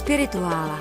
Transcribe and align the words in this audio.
Spirituála. 0.00 0.78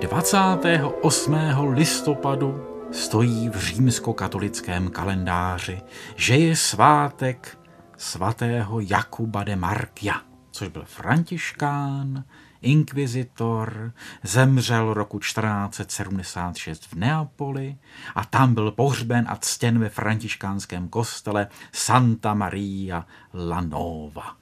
Dvacátého 0.00 0.90
8. 0.90 1.34
listopadu 1.72 2.64
stojí 2.92 3.48
v 3.48 3.56
římskokatolickém 3.56 4.90
kalendáři, 4.90 5.82
že 6.16 6.36
je 6.36 6.56
svátek 6.56 7.58
svatého 7.96 8.80
Jakuba 8.80 9.44
de 9.44 9.56
Markia, 9.56 10.14
což 10.50 10.68
byl 10.68 10.84
františkán, 10.86 12.24
inkvizitor, 12.62 13.92
zemřel 14.22 14.94
roku 14.94 15.18
1476 15.18 16.86
v 16.86 16.94
Neapoli 16.94 17.76
a 18.14 18.24
tam 18.24 18.54
byl 18.54 18.70
pohřben 18.70 19.26
a 19.28 19.36
ctěn 19.36 19.78
ve 19.78 19.88
františkánském 19.88 20.88
kostele 20.88 21.48
Santa 21.72 22.34
Maria 22.34 23.06
la 23.34 23.60
Nova. 23.60 24.36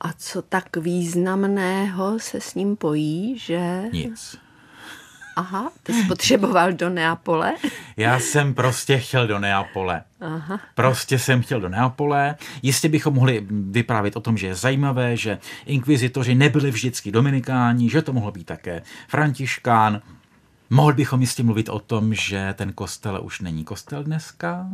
A 0.00 0.12
co 0.12 0.42
tak 0.42 0.76
významného 0.76 2.18
se 2.18 2.40
s 2.40 2.54
ním 2.54 2.76
pojí, 2.76 3.38
že? 3.38 3.82
Nic. 3.92 4.38
Aha, 5.40 5.72
ty 5.82 5.92
jsi 5.92 6.04
potřeboval 6.04 6.72
do 6.72 6.88
Neapole? 6.88 7.54
Já 7.96 8.18
jsem 8.18 8.54
prostě 8.54 8.98
chtěl 8.98 9.26
do 9.26 9.38
Neapole. 9.38 10.02
Aha. 10.20 10.60
Prostě 10.74 11.18
jsem 11.18 11.42
chtěl 11.42 11.60
do 11.60 11.68
Neapole. 11.68 12.36
Jistě 12.62 12.88
bychom 12.88 13.14
mohli 13.14 13.46
vyprávět 13.50 14.16
o 14.16 14.20
tom, 14.20 14.36
že 14.36 14.46
je 14.46 14.54
zajímavé, 14.54 15.16
že 15.16 15.38
inkvizitoři 15.66 16.34
nebyli 16.34 16.70
vždycky 16.70 17.12
dominikáni, 17.12 17.90
že 17.90 18.02
to 18.02 18.12
mohlo 18.12 18.32
být 18.32 18.44
také 18.44 18.82
františkán. 19.08 20.00
Mohli 20.70 20.94
bychom 20.94 21.20
jistě 21.20 21.42
mluvit 21.42 21.68
o 21.68 21.78
tom, 21.78 22.14
že 22.14 22.54
ten 22.58 22.72
kostel 22.72 23.20
už 23.22 23.40
není 23.40 23.64
kostel 23.64 24.04
dneska, 24.04 24.66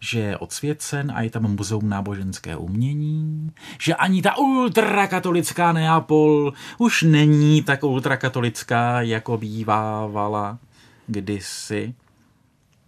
že 0.00 0.20
je 0.20 0.38
odsvěcen 0.38 1.12
a 1.14 1.22
je 1.22 1.30
tam 1.30 1.42
muzeum 1.42 1.88
náboženské 1.88 2.56
umění, 2.56 3.52
že 3.80 3.94
ani 3.94 4.22
ta 4.22 4.38
ultrakatolická 4.38 5.72
Neapol 5.72 6.52
už 6.78 7.02
není 7.02 7.62
tak 7.62 7.84
ultrakatolická, 7.84 9.00
jako 9.00 9.38
bývávala 9.38 10.58
kdysi. 11.06 11.94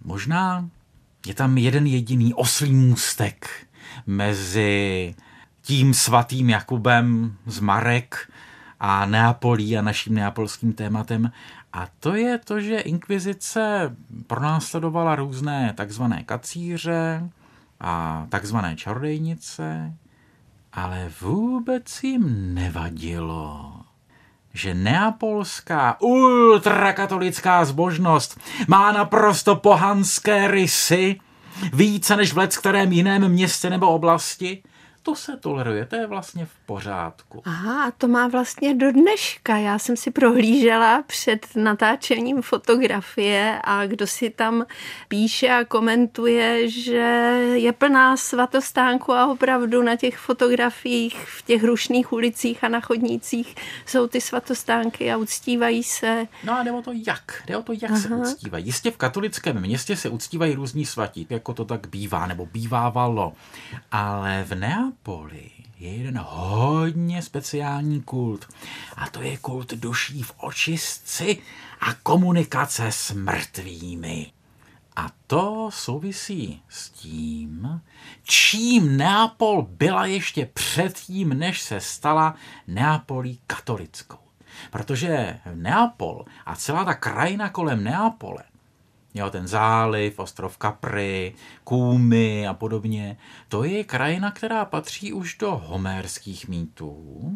Možná 0.05 0.69
je 1.27 1.35
tam 1.35 1.59
jeden 1.59 1.87
jediný 1.87 2.35
oslý 2.35 2.75
můstek 2.75 3.67
mezi 4.07 5.15
tím 5.63 5.95
svatým 5.95 6.51
Jakubem 6.51 7.37
z 7.47 7.61
Marek 7.61 8.33
a 8.81 9.07
Neapolí 9.07 9.79
a 9.79 9.83
naším 9.83 10.15
neapolským 10.15 10.73
tématem 10.73 11.33
a 11.73 11.89
to 12.01 12.15
je 12.15 12.39
to, 12.39 12.61
že 12.61 12.81
inkvizice 12.81 13.97
pronásledovala 14.27 15.17
různé 15.17 15.73
takzvané 15.77 16.23
kacíře 16.23 17.31
a 17.81 18.27
takzvané 18.29 18.77
čarodejnice, 18.77 19.93
ale 20.73 21.13
vůbec 21.21 22.03
jim 22.03 22.55
nevadilo, 22.55 23.73
že 24.55 24.75
neapolská 24.75 26.01
ultrakatolická 26.01 27.65
zbožnost 27.65 28.41
má 28.69 28.93
naprosto 28.93 29.57
pohanské 29.57 30.49
rysy, 30.49 31.21
více 31.73 32.17
než 32.17 32.33
v 32.33 32.47
kterém 32.47 32.93
jiném 32.93 33.29
městě 33.29 33.71
nebo 33.71 33.89
oblasti, 33.91 34.63
to 35.03 35.15
se 35.15 35.37
toleruje, 35.37 35.87
to 35.87 35.97
je 35.97 36.07
vlastně 36.07 36.47
v 36.47 36.67
pořádku. 36.67 37.43
Aha, 37.45 37.85
a 37.85 37.91
to 37.91 38.09
má 38.09 38.29
vlastně 38.29 38.75
do 38.75 38.93
dneška. 38.93 39.57
Já 39.57 39.79
jsem 39.79 39.97
si 39.97 40.11
prohlížela 40.11 41.03
před 41.03 41.47
natáčením 41.57 42.43
fotografie 42.43 43.61
a 43.65 43.87
kdo 43.87 44.07
si 44.07 44.31
tam 44.31 44.67
píše 45.09 45.49
a 45.49 45.65
komentuje, 45.65 46.71
že 46.71 46.97
je 47.55 47.73
plná 47.73 48.17
svatostánku 48.17 49.13
a 49.13 49.27
opravdu 49.27 49.83
na 49.83 49.97
těch 49.97 50.19
fotografiích 50.19 51.29
v 51.29 51.43
těch 51.43 51.65
rušných 51.65 52.13
ulicích 52.13 52.65
a 52.65 52.69
na 52.69 52.81
chodnících 52.81 53.55
jsou 53.87 54.07
ty 54.07 54.21
svatostánky 54.21 55.13
a 55.13 55.17
uctívají 55.17 55.83
se. 55.83 56.27
No 56.45 56.53
a 56.53 56.63
jde 56.63 56.73
o 56.73 56.83
to 56.83 56.93
jak, 57.07 57.43
jde 57.47 57.57
o 57.57 57.63
to 57.63 57.73
jak 57.73 57.91
Aha. 57.91 58.01
se 58.01 58.09
uctívají. 58.09 58.67
Jistě 58.67 58.91
v 58.91 58.97
katolickém 58.97 59.61
městě 59.61 59.97
se 59.97 60.09
uctívají 60.09 60.55
různí 60.55 60.87
svatí, 60.87 61.27
jako 61.31 61.55
to 61.55 61.65
tak 61.65 61.87
bývá 61.87 62.27
nebo 62.27 62.47
bývávalo, 62.47 63.33
ale 63.93 64.45
v 64.49 64.55
Neapoli 64.55 64.92
Neapoli 64.93 65.51
je 65.79 65.95
jeden 65.95 66.19
hodně 66.19 67.23
speciální 67.23 68.03
kult. 68.03 68.49
A 68.97 69.09
to 69.11 69.23
je 69.23 69.37
kult 69.37 69.75
duší 69.75 70.23
v 70.23 70.33
očistci 70.37 71.39
a 71.81 71.95
komunikace 71.95 72.87
s 72.93 73.13
mrtvými. 73.13 74.33
A 74.97 75.11
to 75.27 75.71
souvisí 75.73 76.63
s 76.69 76.91
tím, 76.91 77.81
čím 78.23 78.97
Neapol 78.97 79.63
byla 79.63 80.07
ještě 80.07 80.47
předtím, 80.47 81.29
než 81.29 81.63
se 81.63 81.81
stala 81.81 82.35
Neapolí 82.67 83.41
katolickou. 83.47 84.19
Protože 84.71 85.41
Neapol 85.55 86.25
a 86.47 86.57
celá 86.57 86.85
ta 86.85 86.95
krajina 86.95 87.49
kolem 87.49 87.85
Neapole 87.85 88.45
Jo, 89.15 89.31
ten 89.31 89.49
záliv, 89.49 90.19
ostrov 90.19 90.59
Capri, 90.63 91.35
Kůmy 91.65 92.47
a 92.47 92.55
podobně. 92.55 93.17
To 93.49 93.65
je 93.65 93.85
krajina, 93.85 94.31
která 94.31 94.65
patří 94.65 95.13
už 95.13 95.37
do 95.37 95.57
homérských 95.57 96.49
mýtů, 96.49 97.33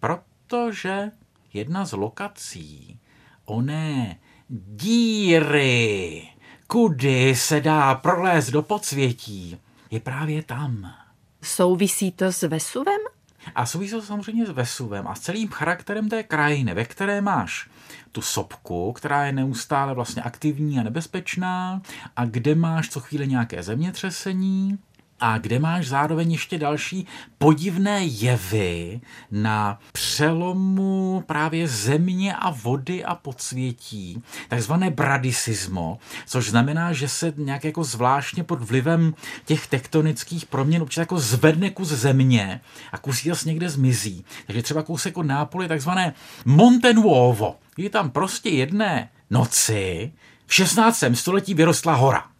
protože 0.00 1.10
jedna 1.52 1.84
z 1.84 1.92
lokací 1.92 2.98
oné 3.44 4.18
díry, 4.48 6.28
kudy 6.66 7.36
se 7.36 7.60
dá 7.60 7.94
prolézt 7.94 8.50
do 8.50 8.62
podsvětí, 8.62 9.60
je 9.90 10.00
právě 10.00 10.42
tam. 10.42 10.94
Souvisí 11.42 12.12
to 12.12 12.32
s 12.32 12.42
Vesuvem? 12.42 13.17
A 13.54 13.66
souvisí 13.66 13.90
to 13.90 14.02
samozřejmě 14.02 14.46
s 14.46 14.50
Vesuvem 14.50 15.08
a 15.08 15.14
s 15.14 15.20
celým 15.20 15.48
charakterem 15.48 16.08
té 16.08 16.22
krajiny, 16.22 16.74
ve 16.74 16.84
které 16.84 17.20
máš 17.20 17.70
tu 18.12 18.22
sopku, 18.22 18.92
která 18.92 19.26
je 19.26 19.32
neustále 19.32 19.94
vlastně 19.94 20.22
aktivní 20.22 20.78
a 20.78 20.82
nebezpečná 20.82 21.82
a 22.16 22.24
kde 22.24 22.54
máš 22.54 22.88
co 22.88 23.00
chvíli 23.00 23.28
nějaké 23.28 23.62
zemětřesení 23.62 24.78
a 25.20 25.38
kde 25.38 25.58
máš 25.58 25.88
zároveň 25.88 26.32
ještě 26.32 26.58
další 26.58 27.06
podivné 27.38 28.04
jevy 28.04 29.00
na 29.30 29.78
přelomu 29.92 31.24
právě 31.26 31.68
země 31.68 32.34
a 32.34 32.50
vody 32.50 33.04
a 33.04 33.14
podsvětí, 33.14 34.22
takzvané 34.48 34.90
bradisismo, 34.90 35.98
což 36.26 36.50
znamená, 36.50 36.92
že 36.92 37.08
se 37.08 37.32
nějak 37.36 37.64
jako 37.64 37.84
zvláštně 37.84 38.44
pod 38.44 38.62
vlivem 38.62 39.14
těch 39.44 39.66
tektonických 39.66 40.46
proměn 40.46 40.82
určitě 40.82 41.00
jako 41.00 41.18
zvedne 41.18 41.70
kus 41.70 41.88
země 41.88 42.60
a 42.92 42.98
kus 42.98 43.24
zase 43.24 43.48
někde 43.48 43.70
zmizí. 43.70 44.24
Takže 44.46 44.62
třeba 44.62 44.82
kousek 44.82 45.18
od 45.18 45.26
Nápoly 45.26 45.68
takzvané 45.68 46.14
Monte 46.44 46.92
Nuovo, 46.92 47.56
je 47.76 47.90
tam 47.90 48.10
prostě 48.10 48.48
jedné 48.48 49.10
noci 49.30 50.12
v 50.46 50.54
16. 50.54 51.04
století 51.14 51.54
vyrostla 51.54 51.94
hora. 51.94 52.37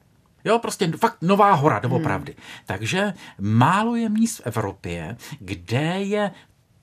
Jo, 0.48 0.59
prostě 0.59 0.92
fakt 0.97 1.16
nová 1.22 1.53
hora, 1.53 1.78
doopravdy. 1.78 2.32
Hmm. 2.32 2.44
Takže 2.66 3.12
málo 3.41 3.97
je 3.97 4.09
míst 4.09 4.36
v 4.36 4.47
Evropě, 4.47 5.16
kde 5.41 5.82
je 5.82 6.31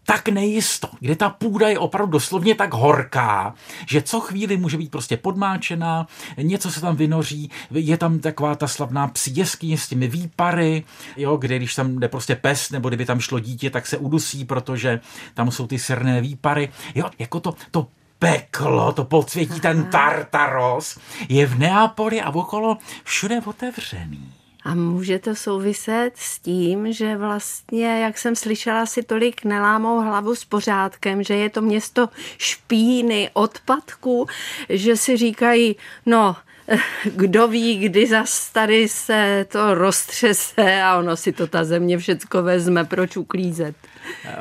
tak 0.05 0.29
nejisto, 0.29 0.89
kde 0.99 1.15
ta 1.15 1.29
půda 1.29 1.69
je 1.69 1.79
opravdu 1.79 2.11
doslovně 2.11 2.55
tak 2.55 2.73
horká, 2.73 3.53
že 3.87 4.01
co 4.01 4.19
chvíli 4.19 4.57
může 4.57 4.77
být 4.77 4.91
prostě 4.91 5.17
podmáčená, 5.17 6.07
něco 6.37 6.71
se 6.71 6.81
tam 6.81 6.95
vynoří, 6.95 7.51
je 7.71 7.97
tam 7.97 8.19
taková 8.19 8.55
ta 8.55 8.67
slavná 8.67 9.07
psí 9.07 9.37
jeskyně 9.37 9.77
s 9.77 9.87
těmi 9.87 10.07
výpary, 10.07 10.83
jo, 11.17 11.37
kde 11.37 11.57
když 11.57 11.75
tam 11.75 11.99
jde 11.99 12.07
prostě 12.07 12.35
pes, 12.35 12.69
nebo 12.69 12.89
kdyby 12.89 13.05
tam 13.05 13.19
šlo 13.19 13.39
dítě, 13.39 13.69
tak 13.69 13.87
se 13.87 13.97
udusí, 13.97 14.45
protože 14.45 14.99
tam 15.33 15.51
jsou 15.51 15.67
ty 15.67 15.79
srné 15.79 16.21
výpary. 16.21 16.69
Jo, 16.95 17.09
jako 17.19 17.39
to, 17.39 17.53
to 17.71 17.87
peklo, 18.19 18.91
to 18.91 19.05
podsvětí 19.05 19.59
ten 19.59 19.85
Tartaros, 19.85 20.99
je 21.29 21.45
v 21.45 21.59
Neapoli 21.59 22.21
a 22.21 22.29
okolo 22.29 22.77
všude 23.03 23.41
otevřený. 23.45 24.33
A 24.63 24.75
může 24.75 25.19
to 25.19 25.35
souviset 25.35 26.13
s 26.15 26.39
tím, 26.39 26.93
že 26.93 27.17
vlastně, 27.17 27.99
jak 27.99 28.17
jsem 28.17 28.35
slyšela, 28.35 28.85
si 28.85 29.03
tolik 29.03 29.43
nelámou 29.43 30.01
hlavu 30.01 30.35
s 30.35 30.45
pořádkem, 30.45 31.23
že 31.23 31.33
je 31.33 31.49
to 31.49 31.61
město 31.61 32.09
špíny, 32.37 33.29
odpadku, 33.33 34.27
že 34.69 34.97
si 34.97 35.17
říkají, 35.17 35.75
no, 36.05 36.35
kdo 37.15 37.47
ví, 37.47 37.77
kdy 37.77 38.07
zas 38.07 38.49
tady 38.49 38.87
se 38.87 39.45
to 39.49 39.75
roztřese 39.75 40.81
a 40.81 40.97
ono 40.97 41.17
si 41.17 41.31
to 41.31 41.47
ta 41.47 41.63
země 41.63 41.97
všecko 41.97 42.43
vezme, 42.43 42.85
proč 42.85 43.17
uklízet. 43.17 43.75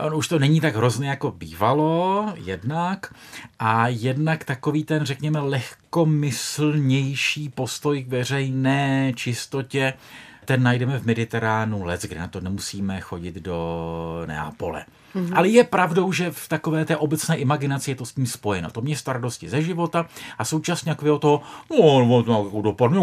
On 0.00 0.14
už 0.14 0.28
to 0.28 0.38
není 0.38 0.60
tak 0.60 0.76
hrozně 0.76 1.08
jako 1.08 1.30
bývalo, 1.30 2.32
jednak, 2.36 3.14
a 3.58 3.88
jednak 3.88 4.44
takový 4.44 4.84
ten, 4.84 5.04
řekněme, 5.04 5.40
lehkomyslnější 5.40 7.48
postoj 7.48 8.02
k 8.02 8.08
veřejné 8.08 9.12
čistotě 9.14 9.92
ten 10.44 10.62
najdeme 10.62 10.98
v 10.98 11.06
Mediteránu 11.06 11.84
let, 11.84 12.02
kde 12.02 12.20
na 12.20 12.28
to 12.28 12.40
nemusíme 12.40 13.00
chodit 13.00 13.34
do 13.34 14.24
Neapole. 14.26 14.84
Mm-hmm. 15.14 15.36
Ale 15.36 15.48
je 15.48 15.64
pravdou, 15.64 16.12
že 16.12 16.30
v 16.30 16.48
takové 16.48 16.84
té 16.84 16.96
obecné 16.96 17.36
imaginaci 17.36 17.90
je 17.90 17.94
to 17.94 18.06
s 18.06 18.12
tím 18.12 18.26
spojeno. 18.26 18.70
To 18.70 18.80
město 18.80 19.12
radosti 19.12 19.48
ze 19.48 19.62
života 19.62 20.06
a 20.38 20.44
současně 20.44 20.90
jako 20.90 21.18
toho, 21.18 21.42
no, 21.70 22.22
no, 22.26 22.62
dopadne, 22.62 23.00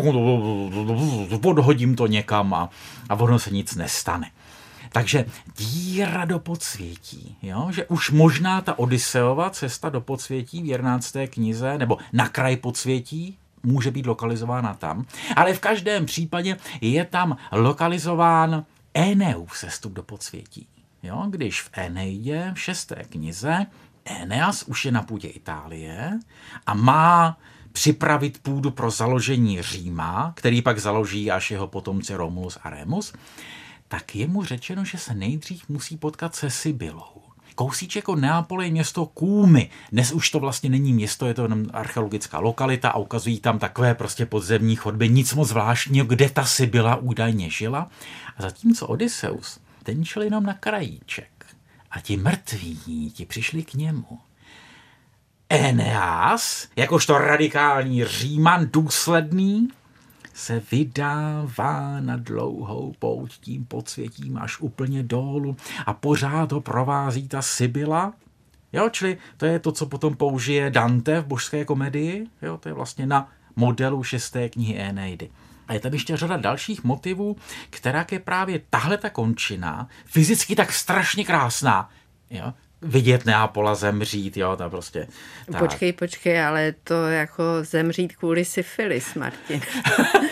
podhodím 1.41 1.95
to 1.95 2.07
někam 2.07 2.53
a, 2.53 2.69
a 3.09 3.15
ono 3.15 3.39
se 3.39 3.51
nic 3.51 3.75
nestane. 3.75 4.31
Takže 4.93 5.25
díra 5.57 6.25
do 6.25 6.39
podsvětí, 6.39 7.38
jo? 7.41 7.67
že 7.71 7.85
už 7.85 8.11
možná 8.11 8.61
ta 8.61 8.79
Odiseova 8.79 9.49
cesta 9.49 9.89
do 9.89 10.01
podsvětí 10.01 10.61
v 10.61 10.65
11. 10.65 11.15
knize, 11.29 11.77
nebo 11.77 11.97
na 12.13 12.29
kraj 12.29 12.57
podsvětí, 12.57 13.38
může 13.63 13.92
být 13.92 14.06
lokalizována 14.06 14.74
tam, 14.74 15.06
ale 15.36 15.54
v 15.54 15.60
každém 15.60 16.06
případě 16.06 16.58
je 16.81 17.06
tam 17.06 17.38
lokalizován 17.52 18.66
Eneův 18.94 19.58
sestup 19.58 19.94
do 19.94 20.04
podsvětí. 20.04 20.68
Jo? 21.04 21.25
Když 21.30 21.62
v 21.62 21.69
Eneidě, 21.74 22.52
v 22.54 22.60
šesté 22.60 23.04
knize, 23.10 23.66
Eneas 24.06 24.63
už 24.63 24.86
je 24.86 24.92
na 24.92 25.02
půdě 25.02 25.28
Itálie 25.28 26.19
a 26.66 26.74
má 26.74 27.38
připravit 27.72 28.40
půdu 28.42 28.72
pro 28.72 28.92
založení 28.92 29.62
Říma, 29.62 30.34
který 30.36 30.62
pak 30.62 30.80
založí 30.80 31.31
až 31.31 31.52
jeho 31.52 31.68
potomci 31.68 32.16
Romulus 32.16 32.58
a 32.63 32.69
Remus, 32.69 33.13
tak 33.88 34.16
je 34.16 34.28
mu 34.28 34.44
řečeno, 34.44 34.86
že 34.86 34.98
se 34.98 35.13
nejdřív 35.13 35.69
musí 35.69 35.98
potkat 35.98 36.36
se 36.36 36.50
Sibylou. 36.50 37.22
Kousíček 37.62 38.10
od 38.10 38.16
Neapole 38.16 38.66
je 38.66 38.72
město 38.72 39.06
Kůmy. 39.06 39.69
Dnes 39.92 40.12
už 40.12 40.30
to 40.30 40.40
vlastně 40.40 40.69
není 40.69 40.94
město, 40.94 41.28
je 41.28 41.34
to 41.34 41.44
jenom 41.44 41.66
archeologická 41.74 42.40
lokalita 42.40 42.90
a 42.90 42.98
ukazují 42.98 43.40
tam 43.40 43.60
takové 43.60 43.96
prostě 43.96 44.25
podzemní 44.25 44.75
chodby, 44.75 45.10
nic 45.10 45.34
moc 45.34 45.50
zvláštního, 45.50 46.06
kde 46.06 46.30
ta 46.30 46.46
Sibyla 46.46 46.96
údajně 46.96 47.50
žila. 47.50 47.90
A 48.38 48.42
zatímco 48.42 48.88
Odysseus, 48.88 49.60
ten 49.84 50.06
šel 50.06 50.24
jenom 50.24 50.44
na 50.44 50.54
krajíček 50.54 51.46
a 51.92 52.00
ti 52.00 52.18
mrtví 52.18 53.12
ti 53.16 53.25
přišli 53.25 53.63
k 53.63 53.74
němu. 53.74 54.19
Eneas, 55.50 56.68
jakožto 56.75 57.18
radikální 57.18 58.06
říman 58.06 58.68
důsledný, 58.74 59.68
se 60.33 60.62
vydává 60.72 62.00
na 62.00 62.18
dlouhou 62.18 62.94
pouť 63.00 63.31
tím 63.39 63.66
podsvětím 63.66 64.38
až 64.38 64.60
úplně 64.60 65.04
dolů 65.04 65.56
a 65.86 65.94
pořád 65.94 66.51
ho 66.51 66.62
provází 66.62 67.28
ta 67.28 67.42
Sibyla. 67.42 68.13
Jo, 68.74 68.89
čili 68.89 69.18
to 69.38 69.45
je 69.45 69.60
to, 69.60 69.72
co 69.72 69.86
potom 69.86 70.16
použije 70.16 70.69
Dante 70.69 71.22
v 71.22 71.25
božské 71.25 71.66
komedii. 71.66 72.28
Jo, 72.42 72.57
to 72.57 72.69
je 72.69 72.74
vlastně 72.74 73.06
na 73.06 73.30
modelu 73.56 74.04
šesté 74.04 74.50
knihy 74.50 74.78
Eneidy. 74.80 75.30
A 75.68 75.74
je 75.74 75.80
tam 75.80 75.94
ještě 75.94 76.18
řada 76.18 76.38
dalších 76.38 76.84
motivů, 76.84 77.38
která 77.69 78.06
je 78.12 78.19
právě 78.19 78.62
tahle 78.69 78.98
ta 78.98 79.10
končina, 79.10 79.88
fyzicky 80.06 80.56
tak 80.56 80.72
strašně 80.72 81.25
krásná, 81.25 81.89
jo, 82.30 82.54
vidět 82.81 83.25
Neapola 83.25 83.75
zemřít, 83.75 84.38
jo, 84.38 84.56
to 84.56 84.69
prostě... 84.69 85.07
Tak. 85.51 85.60
Počkej, 85.60 85.94
počkej, 85.94 86.44
ale 86.44 86.74
to 86.83 87.07
jako 87.07 87.44
zemřít 87.62 88.16
kvůli 88.16 88.45
syfilis, 88.45 89.16
Martin. 89.16 89.62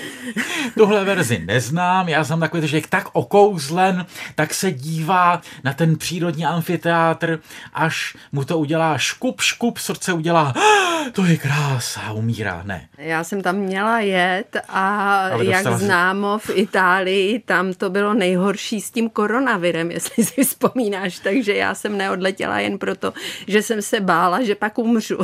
Tuhle 0.77 1.05
verzi 1.05 1.43
neznám, 1.45 2.09
já 2.09 2.23
jsem 2.23 2.39
takový 2.39 2.67
že 2.67 2.81
tak 2.89 3.07
okouzlen, 3.13 4.05
tak 4.35 4.53
se 4.53 4.71
dívá 4.71 5.41
na 5.63 5.73
ten 5.73 5.97
přírodní 5.97 6.45
amfiteátr, 6.45 7.39
až 7.73 8.17
mu 8.31 8.43
to 8.43 8.59
udělá 8.59 8.97
škup, 8.97 9.41
škup, 9.41 9.77
srdce 9.77 10.13
udělá, 10.13 10.53
ah, 10.55 11.09
to 11.11 11.25
je 11.25 11.37
krása, 11.37 12.11
umírá, 12.11 12.61
ne. 12.65 12.87
Já 12.97 13.23
jsem 13.23 13.41
tam 13.41 13.55
měla 13.55 13.99
jet 13.99 14.57
a 14.69 15.29
jak 15.41 15.67
známo 15.67 16.37
v 16.37 16.49
Itálii, 16.53 17.39
tam 17.39 17.73
to 17.73 17.89
bylo 17.89 18.13
nejhorší 18.13 18.81
s 18.81 18.91
tím 18.91 19.09
koronavirem, 19.09 19.91
jestli 19.99 20.25
si 20.25 20.43
vzpomínáš, 20.43 21.19
takže 21.19 21.55
já 21.55 21.75
jsem 21.75 21.97
neodletěla 21.97 22.59
jen 22.59 22.77
proto, 22.77 23.13
že 23.47 23.61
jsem 23.61 23.81
se 23.81 23.99
bála, 23.99 24.43
že 24.43 24.55
pak 24.55 24.77
umřu. 24.77 25.17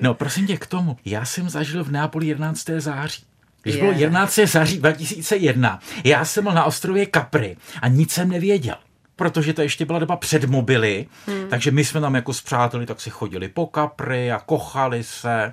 No 0.00 0.14
prosím 0.14 0.46
tě 0.46 0.56
k 0.56 0.66
tomu, 0.66 0.96
já 1.04 1.24
jsem 1.24 1.48
zažil 1.48 1.84
v 1.84 1.92
Nápoli 1.92 2.26
11. 2.26 2.64
září. 2.78 3.22
Když 3.64 3.76
bylo 3.76 3.92
11. 3.92 4.38
září 4.44 4.78
2001, 4.78 5.80
já 6.04 6.24
jsem 6.24 6.44
byl 6.44 6.52
na 6.52 6.64
ostrově 6.64 7.06
Capri 7.14 7.56
a 7.82 7.88
nic 7.88 8.12
jsem 8.12 8.28
nevěděl 8.28 8.76
protože 9.16 9.52
to 9.52 9.62
ještě 9.62 9.84
byla 9.84 9.98
doba 9.98 10.16
před 10.16 10.44
mobily, 10.44 11.06
hmm. 11.26 11.48
takže 11.48 11.70
my 11.70 11.84
jsme 11.84 12.00
tam 12.00 12.14
jako 12.14 12.32
s 12.32 12.40
přáteli 12.40 12.86
tak 12.86 13.00
si 13.00 13.10
chodili 13.10 13.48
po 13.48 13.66
kapry 13.66 14.32
a 14.32 14.38
kochali 14.38 15.04
se. 15.04 15.52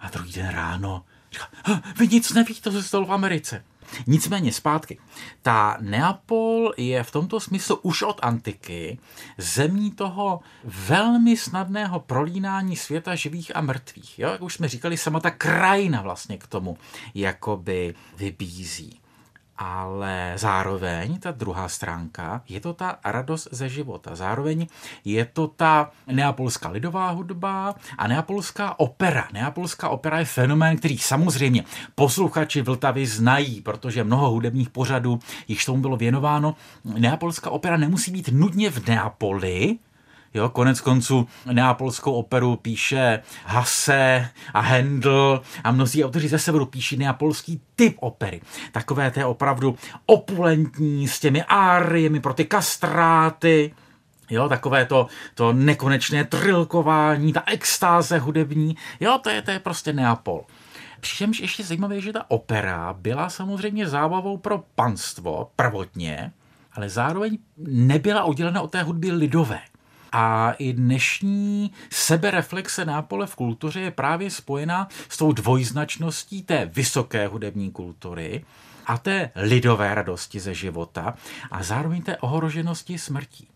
A 0.00 0.10
druhý 0.10 0.32
den 0.32 0.48
ráno 0.48 1.04
říkal, 1.32 1.48
vy 1.98 2.08
nic 2.08 2.32
nevíte, 2.32 2.60
to 2.60 2.72
se 2.72 2.82
stalo 2.82 3.06
v 3.06 3.12
Americe. 3.12 3.64
Nicméně 4.06 4.52
zpátky. 4.52 4.98
Ta 5.42 5.76
Neapol 5.80 6.72
je 6.76 7.02
v 7.02 7.10
tomto 7.10 7.40
smyslu 7.40 7.76
už 7.76 8.02
od 8.02 8.20
antiky 8.22 8.98
zemí 9.38 9.90
toho 9.90 10.40
velmi 10.64 11.36
snadného 11.36 12.00
prolínání 12.00 12.76
světa 12.76 13.14
živých 13.14 13.56
a 13.56 13.60
mrtvých. 13.60 14.18
Jo? 14.18 14.28
Jak 14.28 14.42
už 14.42 14.54
jsme 14.54 14.68
říkali, 14.68 14.96
sama 14.96 15.20
ta 15.20 15.30
krajina 15.30 16.02
vlastně 16.02 16.38
k 16.38 16.46
tomu 16.46 16.78
jakoby 17.14 17.94
vybízí 18.16 19.00
ale 19.58 20.32
zároveň 20.36 21.18
ta 21.18 21.30
druhá 21.30 21.68
stránka 21.68 22.42
je 22.48 22.60
to 22.60 22.72
ta 22.72 22.98
radost 23.04 23.48
ze 23.50 23.68
života. 23.68 24.14
Zároveň 24.14 24.66
je 25.04 25.24
to 25.24 25.48
ta 25.48 25.90
neapolská 26.06 26.68
lidová 26.68 27.10
hudba 27.10 27.74
a 27.98 28.06
neapolská 28.06 28.80
opera. 28.80 29.28
Neapolská 29.32 29.88
opera 29.88 30.18
je 30.18 30.24
fenomén, 30.24 30.76
který 30.76 30.98
samozřejmě 30.98 31.64
posluchači 31.94 32.62
Vltavy 32.62 33.06
znají, 33.06 33.60
protože 33.60 34.04
mnoho 34.04 34.30
hudebních 34.30 34.70
pořadů 34.70 35.18
již 35.48 35.64
tomu 35.64 35.82
bylo 35.82 35.96
věnováno. 35.96 36.54
Neapolská 36.84 37.50
opera 37.50 37.76
nemusí 37.76 38.10
být 38.10 38.28
nudně 38.32 38.70
v 38.70 38.88
Neapoli, 38.88 39.78
Jo, 40.34 40.48
konec 40.48 40.80
konců 40.80 41.28
neapolskou 41.52 42.12
operu 42.12 42.56
píše 42.56 43.22
Hase 43.44 44.28
a 44.54 44.60
Handel 44.60 45.40
a 45.64 45.72
mnozí 45.72 46.04
autoři 46.04 46.28
ze 46.28 46.38
severu 46.38 46.66
píší 46.66 46.96
neapolský 46.96 47.60
typ 47.76 47.96
opery. 48.00 48.40
Takové 48.72 49.10
té 49.10 49.24
opravdu 49.24 49.76
opulentní 50.06 51.08
s 51.08 51.20
těmi 51.20 51.42
áriemi 51.42 52.20
pro 52.20 52.34
ty 52.34 52.44
kastráty. 52.44 53.74
Jo, 54.30 54.48
takové 54.48 54.86
to, 54.86 55.06
to 55.34 55.52
nekonečné 55.52 56.24
trilkování, 56.24 57.32
ta 57.32 57.42
extáze 57.46 58.18
hudební. 58.18 58.76
Jo, 59.00 59.18
to 59.22 59.30
je, 59.30 59.42
to 59.42 59.50
je 59.50 59.58
prostě 59.58 59.92
Neapol. 59.92 60.44
Přičemž 61.00 61.40
ještě 61.40 61.64
zajímavé, 61.64 62.00
že 62.00 62.12
ta 62.12 62.30
opera 62.30 62.92
byla 62.98 63.30
samozřejmě 63.30 63.88
zábavou 63.88 64.36
pro 64.36 64.64
panstvo 64.74 65.50
prvotně, 65.56 66.32
ale 66.72 66.88
zároveň 66.88 67.38
nebyla 67.56 68.24
oddělena 68.24 68.62
od 68.62 68.70
té 68.70 68.82
hudby 68.82 69.12
lidové. 69.12 69.60
A 70.12 70.52
i 70.58 70.72
dnešní 70.72 71.72
sebereflexe 71.90 72.84
Nápole 72.84 73.26
v 73.26 73.34
kultuře 73.34 73.80
je 73.80 73.90
právě 73.90 74.30
spojená 74.30 74.88
s 75.08 75.16
tou 75.16 75.32
dvojznačností 75.32 76.42
té 76.42 76.70
vysoké 76.74 77.26
hudební 77.26 77.70
kultury 77.70 78.44
a 78.86 78.98
té 78.98 79.30
lidové 79.36 79.94
radosti 79.94 80.40
ze 80.40 80.54
života 80.54 81.14
a 81.50 81.62
zároveň 81.62 82.02
té 82.02 82.16
ohroženosti 82.16 82.98
smrtí. 82.98 83.48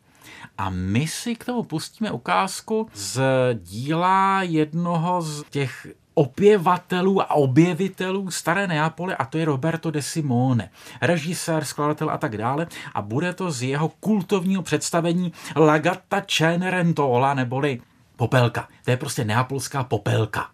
A 0.58 0.70
my 0.70 1.08
si 1.08 1.34
k 1.34 1.44
tomu 1.44 1.62
pustíme 1.62 2.10
ukázku 2.10 2.88
z 2.94 3.20
díla 3.54 4.42
jednoho 4.42 5.22
z 5.22 5.44
těch 5.50 5.86
opěvatelů 6.20 7.22
a 7.22 7.30
objevitelů 7.34 8.30
staré 8.30 8.66
Neapole 8.66 9.16
a 9.16 9.24
to 9.24 9.38
je 9.38 9.44
Roberto 9.44 9.90
de 9.90 10.02
Simone, 10.02 10.70
režisér, 11.00 11.64
skladatel 11.64 12.10
a 12.10 12.18
tak 12.18 12.36
dále 12.36 12.66
a 12.94 13.02
bude 13.02 13.32
to 13.32 13.50
z 13.50 13.62
jeho 13.62 13.88
kultovního 13.88 14.62
představení 14.62 15.32
Lagata 15.56 16.22
Cenerentola 16.26 17.34
neboli 17.34 17.80
Popelka. 18.16 18.68
To 18.84 18.90
je 18.90 18.96
prostě 18.96 19.24
neapolská 19.24 19.84
popelka 19.84 20.50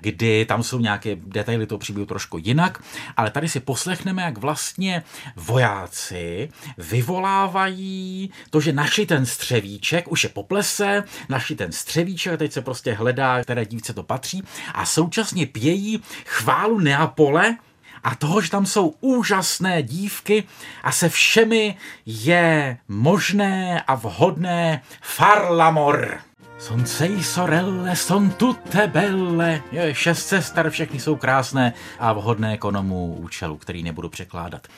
kdy 0.00 0.44
tam 0.44 0.62
jsou 0.62 0.80
nějaké 0.80 1.16
detaily 1.16 1.66
toho 1.66 1.78
příběhu 1.78 2.06
trošku 2.06 2.38
jinak, 2.38 2.82
ale 3.16 3.30
tady 3.30 3.48
si 3.48 3.60
poslechneme, 3.60 4.22
jak 4.22 4.38
vlastně 4.38 5.02
vojáci 5.36 6.48
vyvolávají 6.78 8.30
to, 8.50 8.60
že 8.60 8.72
naši 8.72 9.06
ten 9.06 9.26
střevíček 9.26 10.12
už 10.12 10.24
je 10.24 10.30
po 10.30 10.42
plese, 10.42 11.04
naši 11.28 11.56
ten 11.56 11.72
střevíček, 11.72 12.38
teď 12.38 12.52
se 12.52 12.62
prostě 12.62 12.92
hledá, 12.92 13.42
které 13.42 13.66
dívce 13.66 13.92
to 13.92 14.02
patří 14.02 14.42
a 14.74 14.86
současně 14.86 15.46
pějí 15.46 16.02
chválu 16.24 16.78
Neapole, 16.78 17.56
a 18.04 18.14
toho, 18.14 18.40
že 18.40 18.50
tam 18.50 18.66
jsou 18.66 18.94
úžasné 19.00 19.82
dívky 19.82 20.44
a 20.82 20.92
se 20.92 21.08
všemi 21.08 21.76
je 22.06 22.78
možné 22.88 23.82
a 23.82 23.94
vhodné 23.94 24.82
farlamor. 25.02 26.27
Son 26.58 26.86
sei 26.86 27.22
sorelle, 27.22 27.96
son 27.96 28.30
tutte 28.30 28.86
belle. 28.86 29.62
Je 29.72 29.94
šest 29.94 30.26
sester, 30.26 30.70
všechny 30.70 31.00
jsou 31.00 31.16
krásné 31.16 31.74
a 31.98 32.12
vhodné 32.12 32.58
k 32.58 32.64
onomu 32.64 33.14
účelu, 33.14 33.56
který 33.56 33.82
nebudu 33.82 34.08
překládat. 34.08 34.68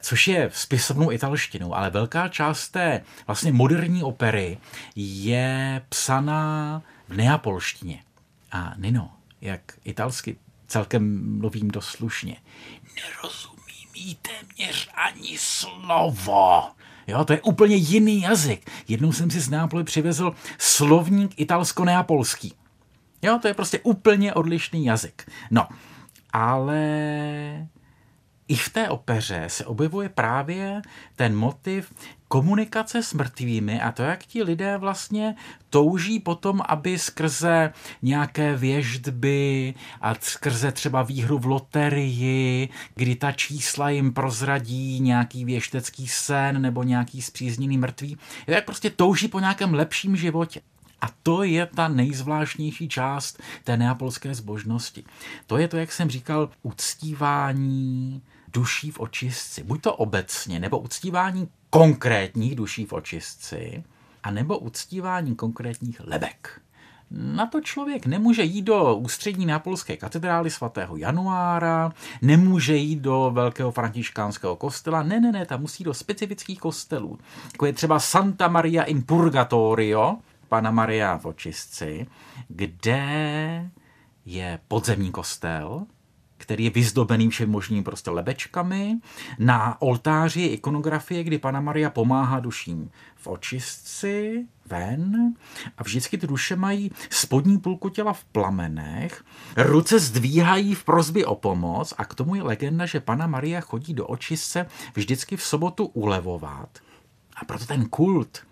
Což 0.00 0.28
je 0.28 0.50
spisovnou 0.54 1.12
italštinou, 1.12 1.74
ale 1.74 1.90
velká 1.90 2.28
část 2.28 2.68
té 2.68 3.04
vlastně 3.26 3.52
moderní 3.52 4.02
opery 4.02 4.58
je 4.96 5.82
psaná 5.88 6.82
v 7.08 7.16
neapolštině. 7.16 8.02
A 8.52 8.74
Nino, 8.76 9.10
jak 9.40 9.60
italsky 9.84 10.36
celkem 10.66 11.32
mluvím 11.38 11.70
dost 11.70 11.88
slušně, 11.88 12.36
nerozumím 12.96 13.58
neumí 13.98 14.18
téměř 14.22 14.88
ani 14.94 15.38
slovo. 15.38 16.70
Jo, 17.08 17.24
to 17.24 17.32
je 17.32 17.40
úplně 17.40 17.76
jiný 17.76 18.22
jazyk. 18.22 18.70
Jednou 18.88 19.12
jsem 19.12 19.30
si 19.30 19.40
z 19.40 19.50
Nápoly 19.50 19.84
přivezl 19.84 20.34
slovník 20.58 21.40
italsko-neapolský. 21.40 22.52
Jo, 23.22 23.38
to 23.42 23.48
je 23.48 23.54
prostě 23.54 23.80
úplně 23.82 24.34
odlišný 24.34 24.84
jazyk. 24.84 25.30
No, 25.50 25.68
ale 26.32 26.78
i 28.48 28.56
v 28.56 28.68
té 28.68 28.88
opeře 28.88 29.44
se 29.46 29.64
objevuje 29.66 30.08
právě 30.08 30.82
ten 31.16 31.36
motiv 31.36 31.92
komunikace 32.28 33.02
s 33.02 33.14
mrtvými 33.14 33.80
a 33.80 33.92
to, 33.92 34.02
jak 34.02 34.24
ti 34.24 34.42
lidé 34.42 34.76
vlastně 34.76 35.34
touží 35.70 36.20
potom, 36.20 36.62
aby 36.68 36.98
skrze 36.98 37.72
nějaké 38.02 38.56
věždby 38.56 39.74
a 40.00 40.14
skrze 40.20 40.72
třeba 40.72 41.02
výhru 41.02 41.38
v 41.38 41.46
loterii, 41.46 42.68
kdy 42.94 43.14
ta 43.14 43.32
čísla 43.32 43.90
jim 43.90 44.12
prozradí 44.12 45.00
nějaký 45.00 45.44
věštecký 45.44 46.08
sen 46.08 46.62
nebo 46.62 46.82
nějaký 46.82 47.22
zpřízněný 47.22 47.78
mrtvý, 47.78 48.16
jak 48.46 48.64
prostě 48.64 48.90
touží 48.90 49.28
po 49.28 49.40
nějakém 49.40 49.74
lepším 49.74 50.16
životě. 50.16 50.60
A 51.00 51.06
to 51.22 51.42
je 51.42 51.66
ta 51.66 51.88
nejzvláštnější 51.88 52.88
část 52.88 53.42
té 53.64 53.76
neapolské 53.76 54.34
zbožnosti. 54.34 55.04
To 55.46 55.58
je 55.58 55.68
to, 55.68 55.76
jak 55.76 55.92
jsem 55.92 56.10
říkal, 56.10 56.50
uctívání 56.62 58.22
duší 58.52 58.90
v 58.90 59.00
očistci. 59.00 59.62
Buď 59.62 59.80
to 59.80 59.94
obecně, 59.94 60.60
nebo 60.60 60.78
uctívání 60.78 61.48
konkrétních 61.70 62.54
duší 62.54 62.86
v 62.86 62.92
očistci, 62.92 63.84
a 64.22 64.30
nebo 64.30 64.58
uctívání 64.58 65.34
konkrétních 65.34 66.00
lebek. 66.04 66.60
Na 67.10 67.46
to 67.46 67.60
člověk 67.60 68.06
nemůže 68.06 68.42
jít 68.42 68.62
do 68.62 68.96
ústřední 68.96 69.46
nápolské 69.46 69.96
katedrály 69.96 70.50
svatého 70.50 70.96
Januára, 70.96 71.92
nemůže 72.22 72.76
jít 72.76 73.00
do 73.00 73.30
velkého 73.34 73.70
františkánského 73.70 74.56
kostela, 74.56 75.02
ne, 75.02 75.20
ne, 75.20 75.32
ne, 75.32 75.46
tam 75.46 75.60
musí 75.60 75.84
do 75.84 75.94
specifických 75.94 76.60
kostelů, 76.60 77.18
jako 77.52 77.66
je 77.66 77.72
třeba 77.72 78.00
Santa 78.00 78.48
Maria 78.48 78.82
in 78.82 79.02
Purgatorio, 79.02 80.16
Pana 80.48 80.70
Maria 80.70 81.18
v 81.18 81.24
očistci, 81.24 82.06
kde 82.48 83.70
je 84.24 84.58
podzemní 84.68 85.10
kostel, 85.10 85.86
který 86.48 86.64
je 86.64 86.70
vyzdobený 86.70 87.28
všem 87.28 87.50
možným 87.50 87.84
prostě 87.84 88.10
lebečkami. 88.10 88.96
Na 89.38 89.82
oltáři 89.82 90.40
je 90.40 90.48
ikonografie, 90.48 91.24
kdy 91.24 91.38
Pana 91.38 91.60
Maria 91.60 91.90
pomáhá 91.90 92.40
duším 92.40 92.90
v 93.16 93.26
očistci, 93.26 94.46
ven 94.66 95.34
a 95.78 95.82
vždycky 95.82 96.18
ty 96.18 96.26
duše 96.26 96.56
mají 96.56 96.90
spodní 97.10 97.58
půlku 97.58 97.88
těla 97.88 98.12
v 98.12 98.24
plamenech, 98.24 99.24
ruce 99.56 99.98
zdvíhají 99.98 100.74
v 100.74 100.84
prozbě 100.84 101.26
o 101.26 101.34
pomoc 101.34 101.94
a 101.98 102.04
k 102.04 102.14
tomu 102.14 102.34
je 102.34 102.42
legenda, 102.42 102.86
že 102.86 103.00
Pana 103.00 103.26
Maria 103.26 103.60
chodí 103.60 103.94
do 103.94 104.06
očistce 104.06 104.66
vždycky 104.94 105.36
v 105.36 105.42
sobotu 105.42 105.86
ulevovat. 105.86 106.78
A 107.36 107.44
proto 107.44 107.66
ten 107.66 107.84
kult 107.88 108.42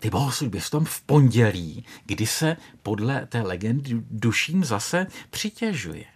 ty 0.00 0.10
bohoslužby 0.10 0.60
v 0.60 0.70
tom 0.70 0.84
v 0.84 1.02
pondělí, 1.02 1.84
kdy 2.04 2.26
se 2.26 2.56
podle 2.82 3.26
té 3.26 3.42
legendy 3.42 4.02
duším 4.10 4.64
zase 4.64 5.06
přitěžuje. 5.30 6.15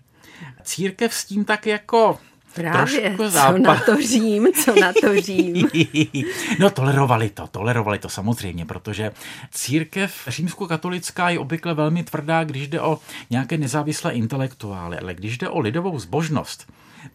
Církev 0.63 1.15
s 1.15 1.25
tím 1.25 1.45
tak 1.45 1.67
jako 1.67 2.19
Právě, 2.55 3.01
Trošku 3.01 3.31
co 3.31 3.59
na 3.59 3.81
to 3.81 3.97
Řím, 4.03 4.49
co 4.65 4.75
na 4.81 4.93
to 5.01 5.21
Řím. 5.21 5.69
no 6.59 6.71
tolerovali 6.71 7.31
to, 7.31 7.47
tolerovali 7.47 7.99
to 7.99 8.09
samozřejmě, 8.09 8.67
protože 8.67 9.13
církev 9.51 10.15
římskokatolická 10.27 11.31
je 11.31 11.39
obvykle 11.39 11.75
velmi 11.75 12.05
tvrdá, 12.05 12.45
když 12.45 12.69
jde 12.69 12.81
o 12.81 12.99
nějaké 13.31 13.59
nezávislé 13.59 14.13
intelektuály, 14.13 14.99
ale 14.99 15.15
když 15.15 15.39
jde 15.39 15.49
o 15.49 15.61
lidovou 15.61 15.99
zbožnost, 15.99 16.73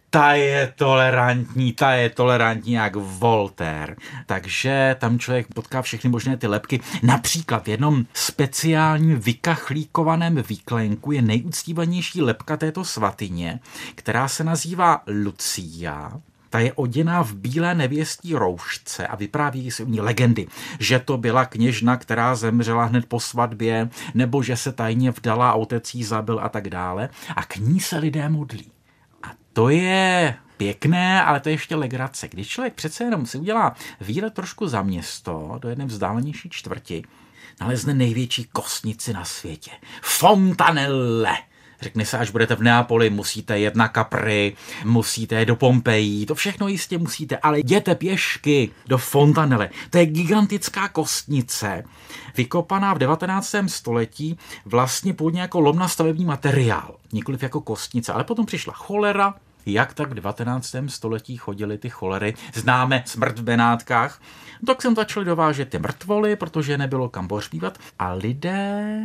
ta 0.09 0.33
je 0.33 0.73
tolerantní, 0.75 1.73
ta 1.73 1.91
je 1.91 2.09
tolerantní 2.09 2.73
jak 2.73 2.95
Voltaire. 2.95 3.95
Takže 4.25 4.95
tam 4.99 5.19
člověk 5.19 5.47
potká 5.53 5.81
všechny 5.81 6.09
možné 6.09 6.37
ty 6.37 6.47
lepky. 6.47 6.79
Například 7.03 7.65
v 7.65 7.67
jednom 7.67 8.05
speciálním 8.13 9.19
vykachlíkovaném 9.19 10.43
výklenku 10.49 11.11
je 11.11 11.21
nejúctívanější 11.21 12.21
lepka 12.21 12.57
této 12.57 12.85
svatyně, 12.85 13.59
která 13.95 14.27
se 14.27 14.43
nazývá 14.43 15.01
Lucia. 15.07 16.11
Ta 16.49 16.59
je 16.59 16.73
oděná 16.73 17.23
v 17.23 17.33
bílé 17.33 17.75
nevěstí 17.75 18.33
roušce 18.33 19.07
a 19.07 19.15
vypráví 19.15 19.71
si 19.71 19.83
u 19.83 19.89
ní 19.89 20.01
legendy, 20.01 20.47
že 20.79 20.99
to 20.99 21.17
byla 21.17 21.45
kněžna, 21.45 21.97
která 21.97 22.35
zemřela 22.35 22.85
hned 22.85 23.05
po 23.05 23.19
svatbě, 23.19 23.89
nebo 24.13 24.43
že 24.43 24.57
se 24.57 24.71
tajně 24.71 25.11
vdala 25.11 25.49
a 25.49 25.53
otec 25.53 25.95
jí 25.95 26.03
zabil 26.03 26.39
a 26.39 26.49
tak 26.49 26.69
dále. 26.69 27.09
A 27.35 27.43
k 27.43 27.55
ní 27.55 27.79
se 27.79 27.97
lidé 27.97 28.29
modlí. 28.29 28.74
To 29.55 29.69
je 29.69 30.35
pěkné, 30.57 31.23
ale 31.23 31.39
to 31.39 31.49
je 31.49 31.53
ještě 31.53 31.75
legrace. 31.75 32.27
Když 32.27 32.47
člověk 32.47 32.73
přece 32.73 33.03
jenom 33.03 33.25
si 33.25 33.37
udělá 33.37 33.75
výlet 34.01 34.33
trošku 34.33 34.67
za 34.67 34.81
město, 34.81 35.59
do 35.61 35.69
jedné 35.69 35.85
vzdálenější 35.85 36.49
čtvrti, 36.49 37.03
nalezne 37.61 37.93
největší 37.93 38.43
kostnici 38.53 39.13
na 39.13 39.25
světě. 39.25 39.71
Fontanelle! 40.01 41.37
Řekne 41.81 42.05
se, 42.05 42.17
až 42.17 42.31
budete 42.31 42.55
v 42.55 42.63
Neapoli, 42.63 43.09
musíte 43.09 43.59
jet 43.59 43.75
na 43.75 43.87
Capri, 43.87 44.55
musíte 44.83 45.45
do 45.45 45.55
Pompejí, 45.55 46.25
to 46.25 46.35
všechno 46.35 46.67
jistě 46.67 46.97
musíte, 46.97 47.37
ale 47.37 47.59
jděte 47.59 47.95
pěšky 47.95 48.71
do 48.87 48.97
Fontanelle. 48.97 49.69
To 49.89 49.97
je 49.97 50.05
gigantická 50.05 50.87
kostnice, 50.87 51.83
vykopaná 52.37 52.93
v 52.93 52.97
19. 52.97 53.55
století 53.67 54.37
vlastně 54.65 55.13
původně 55.13 55.41
jako 55.41 55.59
lomna 55.59 55.87
stavební 55.87 56.25
materiál, 56.25 56.95
nikoliv 57.11 57.43
jako 57.43 57.61
kostnice, 57.61 58.13
ale 58.13 58.23
potom 58.23 58.45
přišla 58.45 58.73
cholera, 58.73 59.33
jak 59.65 59.93
tak 59.93 60.09
v 60.09 60.13
19. 60.13 60.75
století 60.87 61.37
chodili 61.37 61.77
ty 61.77 61.89
cholery. 61.89 62.33
Známe 62.53 63.03
smrt 63.05 63.39
v 63.39 63.43
Benátkách. 63.43 64.21
Tak 64.67 64.81
jsem 64.81 64.95
začal 64.95 65.23
dovážet 65.23 65.69
ty 65.69 65.79
mrtvoly, 65.79 66.35
protože 66.35 66.77
nebylo 66.77 67.09
kam 67.09 67.27
pohřbívat. 67.27 67.77
A 67.99 68.13
lidé 68.13 69.01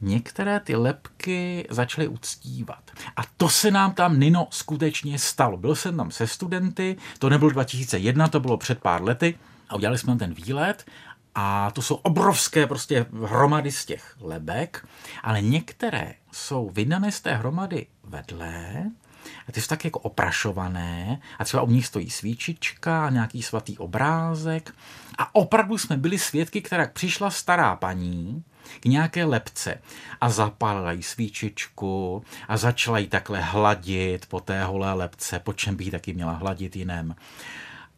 některé 0.00 0.60
ty 0.60 0.76
lepky 0.76 1.66
začaly 1.70 2.08
uctívat. 2.08 2.90
A 3.16 3.20
to 3.36 3.48
se 3.48 3.70
nám 3.70 3.92
tam, 3.92 4.20
Nino, 4.20 4.48
skutečně 4.50 5.18
stalo. 5.18 5.56
Byl 5.56 5.74
jsem 5.74 5.96
tam 5.96 6.10
se 6.10 6.26
studenty, 6.26 6.96
to 7.18 7.28
nebylo 7.28 7.50
2001, 7.50 8.28
to 8.28 8.40
bylo 8.40 8.56
před 8.56 8.78
pár 8.78 9.02
lety, 9.02 9.38
a 9.68 9.74
udělali 9.74 9.98
jsme 9.98 10.16
ten 10.16 10.34
výlet 10.34 10.84
a 11.34 11.70
to 11.70 11.82
jsou 11.82 11.94
obrovské 11.94 12.66
prostě 12.66 13.06
hromady 13.24 13.72
z 13.72 13.84
těch 13.84 14.16
lebek, 14.20 14.86
ale 15.22 15.42
některé 15.42 16.14
jsou 16.32 16.70
vydané 16.70 17.12
z 17.12 17.20
té 17.20 17.34
hromady 17.34 17.86
vedle 18.04 18.84
a 19.48 19.52
ty 19.52 19.60
jsou 19.60 19.68
tak 19.68 19.84
jako 19.84 19.98
oprašované 19.98 21.20
a 21.38 21.44
třeba 21.44 21.62
u 21.62 21.70
nich 21.70 21.86
stojí 21.86 22.10
svíčička, 22.10 23.10
nějaký 23.10 23.42
svatý 23.42 23.78
obrázek 23.78 24.74
a 25.18 25.34
opravdu 25.34 25.78
jsme 25.78 25.96
byli 25.96 26.18
svědky, 26.18 26.62
která 26.62 26.86
přišla 26.86 27.30
stará 27.30 27.76
paní 27.76 28.44
k 28.80 28.84
nějaké 28.84 29.24
lepce 29.24 29.80
a 30.20 30.30
zapálila 30.30 30.92
jí 30.92 31.02
svíčičku 31.02 32.24
a 32.48 32.56
začala 32.56 32.98
jí 32.98 33.08
takhle 33.08 33.40
hladit 33.40 34.26
po 34.26 34.40
té 34.40 34.64
holé 34.64 34.92
lepce, 34.92 35.38
po 35.38 35.52
čem 35.52 35.76
by 35.76 35.84
jí 35.84 35.90
taky 35.90 36.14
měla 36.14 36.32
hladit 36.32 36.76
jiném. 36.76 37.14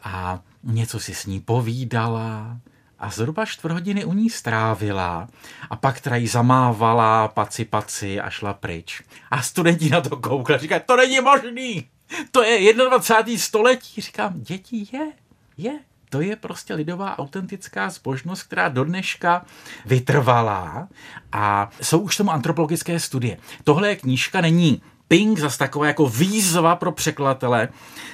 A 0.04 0.40
něco 0.62 1.00
si 1.00 1.14
s 1.14 1.26
ní 1.26 1.40
povídala, 1.40 2.58
a 2.98 3.10
zhruba 3.10 3.46
čtvrt 3.46 3.72
hodiny 3.72 4.04
u 4.04 4.12
ní 4.12 4.30
strávila 4.30 5.28
a 5.70 5.76
pak 5.76 6.00
teda 6.00 6.16
jí 6.16 6.28
zamávala 6.28 7.28
paci 7.28 7.64
paci 7.64 8.20
a 8.20 8.30
šla 8.30 8.54
pryč. 8.54 9.02
A 9.30 9.42
studenti 9.42 9.90
na 9.90 10.00
to 10.00 10.16
koukli 10.16 10.54
a 10.54 10.58
říkají, 10.58 10.82
to 10.86 10.96
není 10.96 11.20
možný, 11.20 11.88
to 12.30 12.42
je 12.42 12.74
21. 12.74 13.38
století. 13.38 14.00
Říkám, 14.00 14.32
děti 14.36 14.88
je, 14.92 15.12
je. 15.56 15.78
To 16.10 16.20
je 16.20 16.36
prostě 16.36 16.74
lidová 16.74 17.18
autentická 17.18 17.90
zbožnost, 17.90 18.42
která 18.42 18.68
do 18.68 18.84
dneška 18.84 19.46
vytrvalá 19.86 20.88
a 21.32 21.70
jsou 21.82 21.98
už 21.98 22.16
tomu 22.16 22.30
antropologické 22.30 23.00
studie. 23.00 23.38
Tohle 23.64 23.88
je 23.88 23.96
knížka, 23.96 24.40
není 24.40 24.82
Ping, 25.08 25.38
zase 25.38 25.58
taková 25.58 25.86
jako 25.86 26.08
výzva 26.08 26.76
pro 26.76 26.92
překladatele. 26.92 27.68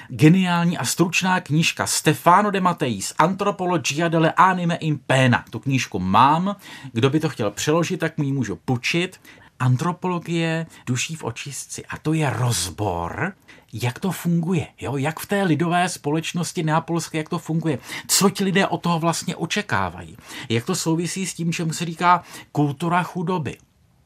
Geniální 0.09 0.77
a 0.77 0.85
stručná 0.85 1.41
knížka 1.41 1.87
Stefano 1.87 2.51
de 2.51 2.61
Mateis, 2.61 3.13
Antropologia 3.17 4.07
delle 4.07 4.31
anime 4.31 4.75
in 4.75 4.99
pena. 5.07 5.45
Tu 5.49 5.59
knížku 5.59 5.99
mám, 5.99 6.55
kdo 6.93 7.09
by 7.09 7.19
to 7.19 7.29
chtěl 7.29 7.51
přeložit, 7.51 7.99
tak 7.99 8.17
mi 8.17 8.25
ji 8.25 8.31
můžu 8.31 8.55
pučit. 8.55 9.19
Antropologie 9.59 10.67
duší 10.85 11.15
v 11.15 11.23
očistci. 11.23 11.85
A 11.85 11.97
to 11.97 12.13
je 12.13 12.29
rozbor, 12.29 13.33
jak 13.73 13.99
to 13.99 14.11
funguje, 14.11 14.67
jo? 14.81 14.97
jak 14.97 15.19
v 15.19 15.25
té 15.25 15.43
lidové 15.43 15.89
společnosti 15.89 16.63
neapolské, 16.63 17.17
jak 17.17 17.29
to 17.29 17.39
funguje, 17.39 17.79
co 18.07 18.29
ti 18.29 18.43
lidé 18.43 18.67
od 18.67 18.81
toho 18.81 18.99
vlastně 18.99 19.35
očekávají, 19.35 20.17
jak 20.49 20.65
to 20.65 20.75
souvisí 20.75 21.25
s 21.25 21.33
tím, 21.33 21.53
čemu 21.53 21.73
se 21.73 21.85
říká 21.85 22.23
kultura 22.51 23.03
chudoby 23.03 23.57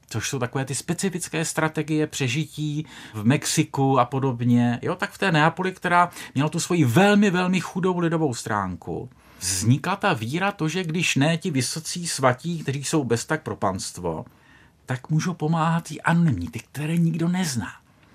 což 0.09 0.29
jsou 0.29 0.39
takové 0.39 0.65
ty 0.65 0.75
specifické 0.75 1.45
strategie 1.45 2.07
přežití 2.07 2.85
v 3.13 3.25
Mexiku 3.25 3.99
a 3.99 4.05
podobně, 4.05 4.79
jo, 4.81 4.95
tak 4.95 5.11
v 5.11 5.17
té 5.17 5.31
Neapoli, 5.31 5.71
která 5.71 6.09
měla 6.35 6.49
tu 6.49 6.59
svoji 6.59 6.85
velmi, 6.85 7.31
velmi 7.31 7.59
chudou 7.59 7.99
lidovou 7.99 8.33
stránku, 8.33 9.09
vznikla 9.39 9.95
ta 9.95 10.13
víra 10.13 10.51
to, 10.51 10.67
že 10.67 10.83
když 10.83 11.15
ne 11.15 11.37
ti 11.37 11.51
vysocí 11.51 12.07
svatí, 12.07 12.63
kteří 12.63 12.83
jsou 12.83 13.03
bez 13.03 13.25
tak 13.25 13.43
pro 13.43 13.55
panstvo, 13.55 14.25
tak 14.85 15.09
můžou 15.09 15.33
pomáhat 15.33 15.91
i 15.91 16.01
anonymní, 16.01 16.47
ty, 16.47 16.59
které 16.59 16.97
nikdo 16.97 17.27
nezná. 17.27 17.71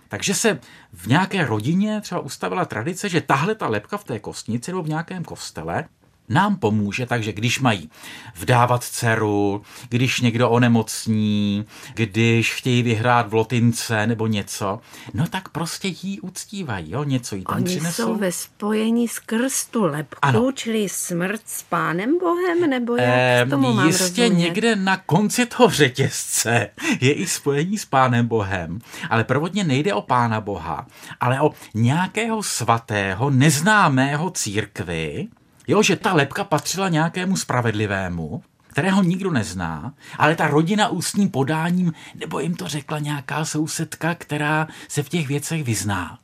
Takže 0.09 0.35
se 0.35 0.61
v 0.93 1.07
nějaké 1.07 1.47
rodině 1.47 2.01
třeba 2.01 2.21
ustavila 2.21 2.65
tradice, 2.65 3.09
že 3.09 3.21
tahle 3.21 3.55
ta 3.55 3.69
lepka 3.69 3.97
v 3.97 4.05
té 4.05 4.19
kostnici 4.19 4.71
nebo 4.71 4.83
v 4.83 4.89
nějakém 4.89 5.25
kostele 5.25 5.85
nám 6.29 6.57
pomůže, 6.57 7.07
takže 7.07 7.33
když 7.33 7.61
mají 7.61 7.91
vdávat 8.35 8.85
dceru, 8.85 9.63
když 9.89 10.21
někdo 10.21 10.51
onemocní, 10.51 11.65
když 11.95 12.55
chtějí 12.55 12.83
vyhrát 12.83 13.29
v 13.29 13.35
lotince 13.35 14.07
nebo 14.07 14.27
něco, 14.27 14.81
no 15.15 15.27
tak 15.27 15.49
prostě 15.49 15.89
jí 16.03 16.21
uctívají, 16.21 16.91
jo, 16.91 17.05
něco 17.05 17.37
jí 17.37 17.45
tam 17.45 17.57
Oni 17.57 17.65
přinesou. 17.65 18.03
jsou 18.03 18.15
ve 18.17 18.33
spojení 18.33 19.09
skrz 19.09 19.65
tu 19.67 19.85
lepku, 19.85 20.19
Ano. 20.23 20.53
čili 20.53 20.89
smrt 20.89 21.41
s 21.47 21.63
pánem 21.63 22.19
Bohem, 22.19 22.71
nebo 22.71 22.97
jak 22.97 23.09
Ehm, 23.09 23.51
tomu 23.51 23.73
mám 23.73 23.87
jistě 23.87 24.05
rozumět? 24.23 24.29
někde 24.45 24.77
na 24.77 24.97
konci 24.97 25.47
toho 25.47 25.71
řetězce 25.71 26.71
je 27.01 27.13
i 27.13 27.27
spojení 27.27 27.79
s 27.79 27.85
Pánem 27.85 28.27
Bohem, 28.27 28.79
ale 29.11 29.25
prvotně 29.25 29.65
nejde 29.65 29.95
o 29.95 30.03
Pána 30.03 30.41
Boha, 30.41 30.87
ale 31.21 31.41
o 31.41 31.51
nějakého 31.75 32.43
svatého, 32.43 33.31
neznámého 33.31 34.31
církvy, 34.31 35.29
jo, 35.69 35.83
že 35.83 35.97
ta 35.97 36.13
lepka 36.13 36.45
patřila 36.45 36.89
nějakému 36.89 37.37
spravedlivému, 37.37 38.43
kterého 38.67 39.03
nikdo 39.03 39.31
nezná, 39.31 39.95
ale 40.19 40.37
ta 40.37 40.49
rodina 40.49 40.89
ústním 40.89 41.31
podáním, 41.31 41.93
nebo 42.15 42.41
jim 42.41 42.55
to 42.55 42.69
řekla 42.69 42.99
nějaká 42.99 43.45
sousedka, 43.45 44.15
která 44.15 44.69
se 44.89 45.03
v 45.03 45.09
těch 45.09 45.29
věcech 45.29 45.65
vyzná. 45.65 46.19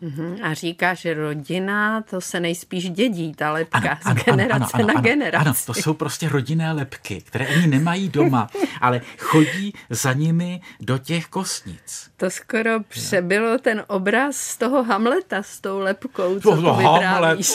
Mhm, 0.00 0.36
A 0.42 0.54
říká, 0.54 0.94
že 0.94 1.14
rodina, 1.14 2.02
to 2.02 2.20
se 2.20 2.40
nejspíš 2.40 2.90
dědí, 2.90 3.32
ta 3.34 3.52
lepka, 3.52 3.78
Ano, 3.78 3.98
z 4.02 4.06
ano, 4.06 4.20
generace 4.26 4.64
ano, 4.74 4.84
ano, 4.84 4.86
na 4.86 4.92
ano, 4.94 5.02
generaci. 5.02 5.46
Ano, 5.46 5.54
to 5.66 5.74
jsou 5.74 5.94
prostě 5.94 6.28
rodinné 6.28 6.72
lepky, 6.72 7.20
které 7.20 7.48
oni 7.48 7.66
nemají 7.66 8.08
doma, 8.08 8.48
ale 8.80 9.00
chodí 9.18 9.74
za 9.90 10.12
nimi 10.12 10.60
do 10.80 10.98
těch 10.98 11.26
kostnic. 11.26 12.10
To 12.16 12.30
skoro 12.30 12.70
přebylo 12.88 13.58
ten 13.58 13.84
obraz 13.86 14.36
z 14.36 14.56
toho 14.56 14.84
Hamleta 14.84 15.42
s 15.42 15.60
tou 15.60 15.78
lepkou, 15.78 16.40
co 16.40 16.56
To, 16.56 16.62
to 16.62 16.72
Hamlet, 16.72 17.38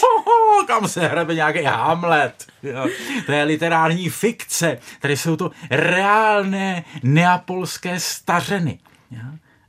Hoho, 0.54 0.68
kam 0.68 0.88
se 0.88 1.08
hrabe 1.08 1.36
nějaký 1.36 1.64
Hamlet. 1.64 2.46
Jo. 2.64 2.88
To 3.26 3.32
je 3.32 3.44
literární 3.44 4.10
fikce. 4.10 4.80
Tady 5.02 5.18
jsou 5.18 5.36
to 5.36 5.52
reálné 5.70 6.84
neapolské 7.04 8.00
stařeny. 8.00 8.80
Jo. 9.12 9.20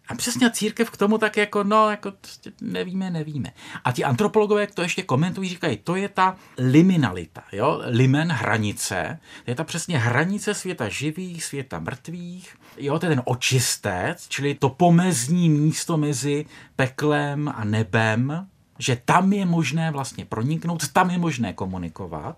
A 0.08 0.14
přesně 0.14 0.50
církev 0.50 0.90
k 0.90 0.96
tomu 0.96 1.18
tak 1.18 1.36
jako, 1.36 1.64
no, 1.64 1.90
jako 1.90 2.10
prostě 2.10 2.52
nevíme, 2.60 3.10
nevíme. 3.10 3.52
A 3.84 3.92
ti 3.92 4.04
antropologové 4.04 4.66
to 4.66 4.82
ještě 4.82 5.02
komentují, 5.02 5.48
říkají, 5.48 5.76
to 5.76 5.96
je 5.96 6.08
ta 6.08 6.36
liminalita, 6.58 7.42
jo, 7.52 7.82
limen, 7.84 8.32
hranice, 8.32 9.18
to 9.44 9.50
je 9.50 9.54
ta 9.54 9.64
přesně 9.64 9.98
hranice 9.98 10.54
světa 10.54 10.88
živých, 10.88 11.44
světa 11.44 11.78
mrtvých, 11.78 12.56
jo, 12.76 12.98
to 12.98 13.06
je 13.06 13.10
ten 13.10 13.22
očistec, 13.24 14.28
čili 14.28 14.54
to 14.54 14.68
pomezní 14.68 15.48
místo 15.48 15.96
mezi 15.96 16.46
peklem 16.76 17.52
a 17.56 17.64
nebem, 17.64 18.46
že 18.78 18.96
tam 19.04 19.32
je 19.32 19.46
možné 19.46 19.90
vlastně 19.90 20.24
proniknout, 20.24 20.88
tam 20.88 21.10
je 21.10 21.18
možné 21.18 21.52
komunikovat, 21.52 22.36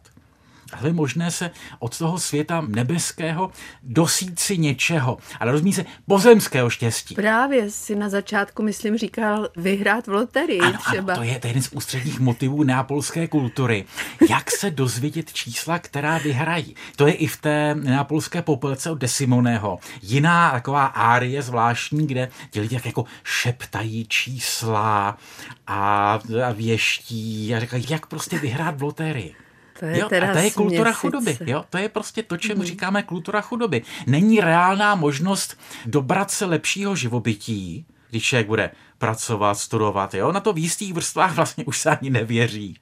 ale 0.73 0.88
je 0.88 0.92
možné 0.92 1.30
se 1.30 1.50
od 1.78 1.99
toho 1.99 2.18
světa 2.18 2.64
nebeského 2.68 3.50
dosít 3.82 4.38
si 4.38 4.58
něčeho, 4.58 5.18
ale 5.40 5.52
rozumí 5.52 5.73
se 5.73 5.85
pozemského 6.06 6.70
štěstí. 6.70 7.14
Právě 7.14 7.70
si 7.70 7.94
na 7.94 8.08
začátku, 8.08 8.62
myslím, 8.62 8.99
říkal 8.99 9.49
vyhrát 9.56 10.06
v 10.06 10.12
loterii 10.12 10.61
Ano, 10.61 10.78
třeba. 10.78 11.12
ano, 11.12 11.23
to 11.23 11.28
je, 11.28 11.40
jeden 11.44 11.62
z 11.62 11.73
ústředních 11.73 12.20
motivů 12.20 12.62
neapolské 12.62 13.28
kultury. 13.28 13.85
Jak 14.30 14.50
se 14.50 14.70
dozvědět 14.70 15.32
čísla, 15.32 15.78
která 15.78 16.18
vyhrají. 16.18 16.76
To 16.96 17.06
je 17.06 17.12
i 17.12 17.26
v 17.26 17.37
té 17.37 17.75
neapolské 17.75 18.42
popelce 18.42 18.90
od 18.90 18.99
Desimoného. 18.99 19.78
Jiná 20.02 20.50
taková 20.50 20.87
árie 20.87 21.42
zvláštní, 21.42 22.06
kde 22.06 22.28
ti 22.50 22.61
lidi 22.61 22.76
tak 22.76 22.87
jako 22.87 23.04
šeptají 23.25 24.06
čísla 24.08 25.18
a, 25.66 26.12
a 26.46 26.52
věští 26.52 27.54
a 27.54 27.61
říkají, 27.61 27.87
jak 27.88 28.06
prostě 28.06 28.38
vyhrát 28.38 28.79
v 28.79 28.83
loterii. 28.83 29.35
To 29.78 29.84
je 29.84 29.98
jo, 29.98 30.08
teda 30.08 30.30
a 30.30 30.32
to 30.32 30.38
je 30.38 30.50
kultura 30.50 30.92
směsice. 30.92 31.00
chudoby. 31.00 31.50
Jo? 31.50 31.64
To 31.70 31.78
je 31.78 31.88
prostě 31.88 32.22
to, 32.22 32.36
čemu 32.36 32.62
říkáme 32.62 33.02
kultura 33.02 33.40
chudoby. 33.40 33.82
Není 34.06 34.40
reálná 34.40 34.94
možnost 34.94 35.58
dobrat 35.86 36.30
se 36.30 36.44
lepšího 36.44 36.96
živobytí, 36.96 37.86
když 38.10 38.24
člověk 38.24 38.46
bude 38.46 38.70
pracovat, 38.98 39.54
studovat. 39.54 40.14
Jo? 40.14 40.32
Na 40.32 40.40
to 40.40 40.52
v 40.52 40.58
jistých 40.58 40.94
vrstvách 40.94 41.34
vlastně 41.34 41.64
už 41.64 41.78
se 41.78 41.90
ani 41.90 42.10
nevěří. 42.10 42.76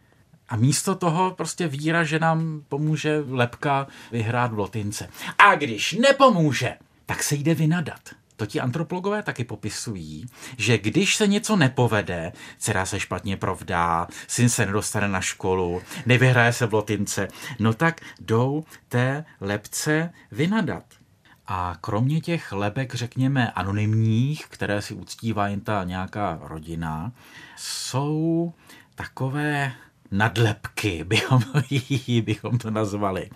A 0.48 0.56
místo 0.56 0.94
toho 0.94 1.30
prostě 1.30 1.68
víra, 1.68 2.04
že 2.04 2.18
nám 2.18 2.62
pomůže 2.68 3.24
lepka 3.28 3.86
vyhrát 4.12 4.52
v 4.52 4.58
lotince. 4.58 5.08
A 5.38 5.54
když 5.54 5.92
nepomůže, 5.92 6.76
tak 7.06 7.22
se 7.22 7.34
jde 7.34 7.54
vynadat. 7.54 8.00
To 8.36 8.46
ti 8.46 8.60
antropologové 8.60 9.22
taky 9.22 9.44
popisují, 9.44 10.26
že 10.58 10.78
když 10.78 11.16
se 11.16 11.26
něco 11.26 11.56
nepovede, 11.56 12.32
dcera 12.58 12.86
se 12.86 13.00
špatně 13.00 13.36
provdá, 13.36 14.08
syn 14.26 14.48
se 14.48 14.66
nedostane 14.66 15.08
na 15.08 15.20
školu, 15.20 15.82
nevyhraje 16.06 16.52
se 16.52 16.66
v 16.66 16.74
lotince, 16.74 17.28
no 17.58 17.74
tak 17.74 18.00
jdou 18.20 18.64
té 18.88 19.24
lepce 19.40 20.12
vynadat. 20.32 20.84
A 21.46 21.76
kromě 21.80 22.20
těch 22.20 22.52
lebek, 22.52 22.94
řekněme, 22.94 23.50
anonymních, 23.50 24.46
které 24.46 24.82
si 24.82 24.94
uctívá 24.94 25.48
jen 25.48 25.60
ta 25.60 25.84
nějaká 25.84 26.38
rodina, 26.42 27.12
jsou 27.56 28.52
takové 28.94 29.72
nadlepky, 30.10 31.04
bychom, 31.08 31.42
bychom 32.22 32.58
to 32.58 32.70
nazvali, 32.70 33.30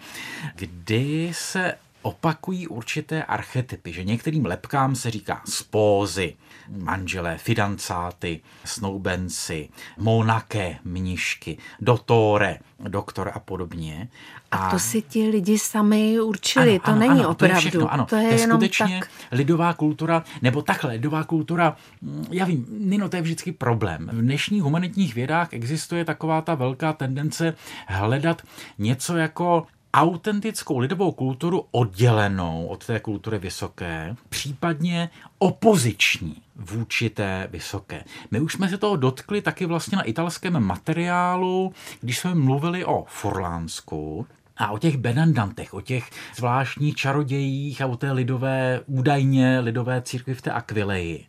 kdy 0.54 1.30
se 1.34 1.74
opakují 2.02 2.66
určité 2.66 3.22
archetypy, 3.22 3.92
že 3.92 4.04
některým 4.04 4.46
lepkám 4.46 4.94
se 4.94 5.10
říká 5.10 5.42
spózy, 5.44 6.36
manželé, 6.68 7.38
fidancáty, 7.38 8.40
snoubenci, 8.64 9.68
monaké, 9.98 10.78
mnišky, 10.84 11.58
dotore, 11.80 12.58
doktor 12.88 13.30
a 13.34 13.38
podobně. 13.38 14.08
A 14.50 14.70
to 14.70 14.78
si 14.78 15.02
ti 15.02 15.28
lidi 15.28 15.58
sami 15.58 16.20
určili, 16.20 16.70
Ano, 16.70 16.78
to 16.78 16.90
ano, 16.90 16.98
není 16.98 17.20
ano, 17.20 17.28
opravdu. 17.28 17.36
To 17.36 17.44
je, 17.54 17.60
všechno, 17.60 17.92
ano. 17.92 18.06
to 18.06 18.16
je, 18.16 18.22
to 18.22 18.34
je 18.34 18.40
jenom 18.40 18.56
skutečně 18.56 19.00
tak. 19.00 19.10
lidová 19.32 19.74
kultura, 19.74 20.24
nebo 20.42 20.62
takhle, 20.62 20.92
lidová 20.92 21.24
kultura, 21.24 21.76
mm, 22.02 22.26
já 22.30 22.44
vím, 22.44 22.66
Nino, 22.78 23.08
to 23.08 23.16
je 23.16 23.22
vždycky 23.22 23.52
problém. 23.52 24.10
V 24.12 24.20
dnešních 24.20 24.62
humanitních 24.62 25.14
vědách 25.14 25.48
existuje 25.50 26.04
taková 26.04 26.40
ta 26.40 26.54
velká 26.54 26.92
tendence 26.92 27.54
hledat 27.86 28.42
něco 28.78 29.16
jako 29.16 29.66
autentickou 29.94 30.78
lidovou 30.78 31.12
kulturu 31.12 31.64
oddělenou 31.70 32.66
od 32.66 32.86
té 32.86 33.00
kultury 33.00 33.38
vysoké, 33.38 34.16
případně 34.28 35.10
opoziční 35.38 36.36
vůči 36.56 37.10
té 37.10 37.48
vysoké. 37.50 38.04
My 38.30 38.40
už 38.40 38.52
jsme 38.52 38.68
se 38.68 38.78
toho 38.78 38.96
dotkli 38.96 39.42
taky 39.42 39.66
vlastně 39.66 39.96
na 39.96 40.02
italském 40.02 40.60
materiálu, 40.60 41.72
když 42.00 42.18
jsme 42.18 42.34
mluvili 42.34 42.84
o 42.84 43.04
Furlánsku, 43.08 44.26
a 44.58 44.70
o 44.70 44.78
těch 44.78 44.96
benandantech, 44.96 45.74
o 45.74 45.80
těch 45.80 46.10
zvláštních 46.36 46.94
čarodějích 46.94 47.82
a 47.82 47.86
o 47.86 47.96
té 47.96 48.12
lidové, 48.12 48.80
údajně 48.86 49.60
lidové 49.60 50.02
církvi 50.02 50.34
v 50.34 50.42
té 50.42 50.50
Akvileji. 50.50 51.26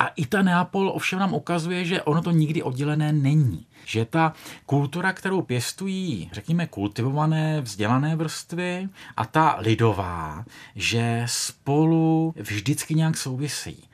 A 0.00 0.06
i 0.16 0.26
ta 0.26 0.42
Neapol 0.42 0.88
ovšem 0.94 1.18
nám 1.18 1.34
ukazuje, 1.34 1.84
že 1.84 2.02
ono 2.02 2.22
to 2.22 2.30
nikdy 2.30 2.62
oddělené 2.62 3.12
není. 3.12 3.66
Že 3.84 4.04
ta 4.04 4.32
kultura, 4.66 5.12
kterou 5.12 5.42
pěstují, 5.42 6.30
řekněme, 6.32 6.66
kultivované, 6.66 7.60
vzdělané 7.60 8.16
vrstvy 8.16 8.88
a 9.16 9.26
ta 9.26 9.56
lidová, 9.58 10.44
že 10.76 11.22
spolu 11.26 12.34
vždycky 12.36 12.94
nějak 12.94 13.16
souvisí. 13.16 13.84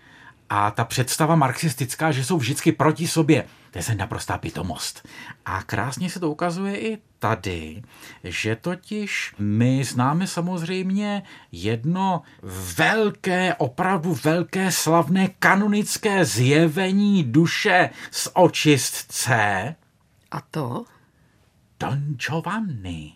A 0.51 0.71
ta 0.71 0.85
představa 0.85 1.37
marxistická, 1.37 2.13
že 2.13 2.25
jsou 2.25 2.39
vždycky 2.39 2.73
proti 2.73 3.09
sobě, 3.09 3.45
to 3.85 3.93
je 3.93 3.97
naprostá 3.97 4.39
pitomost. 4.39 5.09
A 5.45 5.63
krásně 5.63 6.11
se 6.11 6.21
to 6.21 6.31
ukazuje 6.31 6.81
i 6.81 6.99
tady, 7.19 7.83
že 8.25 8.57
totiž 8.57 9.35
my 9.39 9.85
známe 9.85 10.27
samozřejmě 10.27 11.23
jedno 11.53 12.23
velké, 12.77 13.55
opravdu 13.55 14.15
velké, 14.25 14.73
slavné 14.73 15.29
kanonické 15.29 16.25
zjevení 16.25 17.25
duše 17.25 17.91
z 18.11 18.29
očistce 18.35 19.75
A 20.31 20.41
to? 20.41 20.85
Don 21.81 22.15
Giovanni 22.17 23.13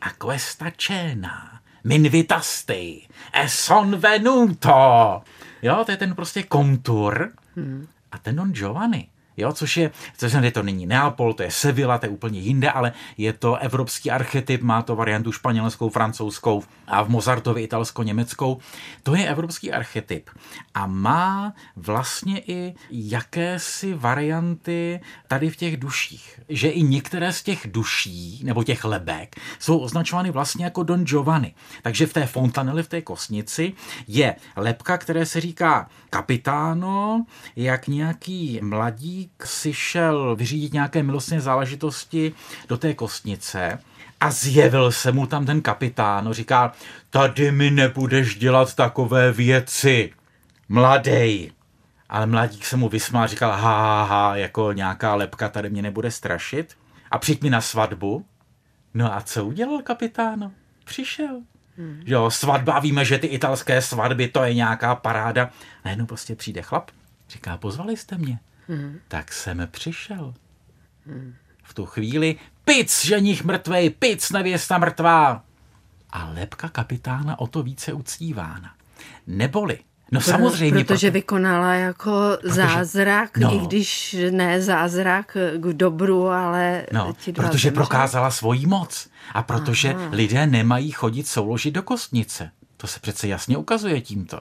a 0.00 0.10
questa 0.10 0.70
cena 0.76 1.60
m'invitasti 1.84 3.08
e 3.32 3.48
son 3.48 3.96
venuto. 3.96 5.22
Jo, 5.62 5.84
to 5.84 5.90
je 5.90 5.96
ten 5.96 6.14
prostě 6.14 6.42
kontur. 6.42 7.32
Hmm. 7.56 7.88
A 8.12 8.18
ten 8.18 8.36
Don 8.36 8.52
Giovanni 8.52 9.08
Jo, 9.36 9.52
což 9.52 9.76
je, 9.76 9.90
což 10.16 10.32
je, 10.32 10.50
to 10.50 10.62
není 10.62 10.86
Neapol, 10.86 11.34
to 11.34 11.42
je 11.42 11.50
Sevilla, 11.50 11.98
to 11.98 12.06
je 12.06 12.10
úplně 12.10 12.40
jinde, 12.40 12.70
ale 12.70 12.92
je 13.16 13.32
to 13.32 13.56
evropský 13.56 14.10
archetyp, 14.10 14.62
má 14.62 14.82
to 14.82 14.96
variantu 14.96 15.32
španělskou, 15.32 15.88
francouzskou 15.88 16.62
a 16.86 17.02
v 17.02 17.08
Mozartovi 17.08 17.62
italsko-německou. 17.62 18.58
To 19.02 19.14
je 19.14 19.28
evropský 19.28 19.72
archetyp 19.72 20.30
a 20.74 20.86
má 20.86 21.54
vlastně 21.76 22.42
i 22.46 22.74
jakési 22.90 23.94
varianty 23.94 25.00
tady 25.28 25.50
v 25.50 25.56
těch 25.56 25.76
duších. 25.76 26.40
Že 26.48 26.68
i 26.68 26.82
některé 26.82 27.32
z 27.32 27.42
těch 27.42 27.60
duší, 27.64 28.40
nebo 28.44 28.64
těch 28.64 28.84
lebek, 28.84 29.36
jsou 29.58 29.78
označovány 29.78 30.30
vlastně 30.30 30.64
jako 30.64 30.82
Don 30.82 31.04
Giovanni. 31.04 31.54
Takže 31.82 32.06
v 32.06 32.12
té 32.12 32.26
fontaneli, 32.26 32.82
v 32.82 32.88
té 32.88 33.02
kosnici, 33.02 33.72
je 34.08 34.36
lepka, 34.56 34.98
které 34.98 35.26
se 35.26 35.40
říká 35.40 35.88
kapitáno, 36.10 37.26
jak 37.56 37.88
nějaký 37.88 38.60
mladík 39.26 39.46
si 39.46 39.72
šel 39.72 40.36
vyřídit 40.36 40.72
nějaké 40.72 41.02
milostné 41.02 41.40
záležitosti 41.40 42.32
do 42.68 42.76
té 42.76 42.94
kostnice 42.94 43.78
a 44.20 44.30
zjevil 44.30 44.92
se 44.92 45.12
mu 45.12 45.26
tam 45.26 45.46
ten 45.46 45.62
kapitán, 45.62 46.32
říká, 46.32 46.72
tady 47.10 47.52
mi 47.52 47.70
nebudeš 47.70 48.36
dělat 48.36 48.74
takové 48.74 49.32
věci, 49.32 50.12
mladej. 50.68 51.52
Ale 52.08 52.26
mladík 52.26 52.64
se 52.64 52.76
mu 52.76 52.88
vysmál, 52.88 53.28
říkal, 53.28 53.50
ha, 53.50 53.58
ha, 53.58 54.04
ha, 54.04 54.36
jako 54.36 54.72
nějaká 54.72 55.14
lepka 55.14 55.48
tady 55.48 55.70
mě 55.70 55.82
nebude 55.82 56.10
strašit. 56.10 56.76
A 57.10 57.18
přijď 57.18 57.42
mi 57.42 57.50
na 57.50 57.60
svatbu. 57.60 58.24
No 58.94 59.14
a 59.14 59.20
co 59.20 59.44
udělal 59.44 59.82
kapitán? 59.82 60.52
Přišel. 60.84 61.42
Hmm. 61.78 62.02
Jo, 62.06 62.30
svatba, 62.30 62.78
víme, 62.78 63.04
že 63.04 63.18
ty 63.18 63.26
italské 63.26 63.82
svatby, 63.82 64.28
to 64.28 64.44
je 64.44 64.54
nějaká 64.54 64.94
paráda. 64.94 65.50
Najednou 65.84 66.06
prostě 66.06 66.34
přijde 66.34 66.62
chlap, 66.62 66.90
říká, 67.28 67.56
pozvali 67.56 67.96
jste 67.96 68.18
mě. 68.18 68.38
Hmm. 68.68 68.98
Tak 69.08 69.32
jsem 69.32 69.68
přišel. 69.70 70.34
Hmm. 71.06 71.34
V 71.62 71.74
tu 71.74 71.86
chvíli, 71.86 72.36
pic, 72.64 73.04
ženich 73.04 73.44
mrtvej, 73.44 73.90
pic, 73.90 74.30
nevěsta 74.30 74.78
mrtvá. 74.78 75.44
A 76.10 76.28
lepka 76.30 76.68
kapitána 76.68 77.38
o 77.38 77.46
to 77.46 77.62
více 77.62 77.92
uctívána. 77.92 78.74
Neboli, 79.26 79.78
No 80.12 80.20
Pro, 80.20 80.30
samozřejmě. 80.32 80.84
Protože 80.84 81.06
proto, 81.06 81.14
vykonala 81.14 81.74
jako 81.74 82.38
protože, 82.40 82.54
zázrak, 82.54 83.38
no, 83.38 83.54
i 83.54 83.58
když 83.58 84.16
ne 84.30 84.62
zázrak 84.62 85.36
k 85.56 85.72
dobru, 85.72 86.28
ale 86.28 86.86
no, 86.92 87.14
ti 87.20 87.32
dva 87.32 87.44
Protože 87.48 87.68
zemře. 87.68 87.74
prokázala 87.74 88.30
svoji 88.30 88.66
moc 88.66 89.08
a 89.32 89.42
protože 89.42 89.94
Aha. 89.94 90.08
lidé 90.12 90.46
nemají 90.46 90.90
chodit 90.90 91.26
souložit 91.28 91.74
do 91.74 91.82
kostnice. 91.82 92.50
To 92.76 92.86
se 92.86 93.00
přece 93.00 93.28
jasně 93.28 93.56
ukazuje 93.56 94.00
tímto. 94.00 94.40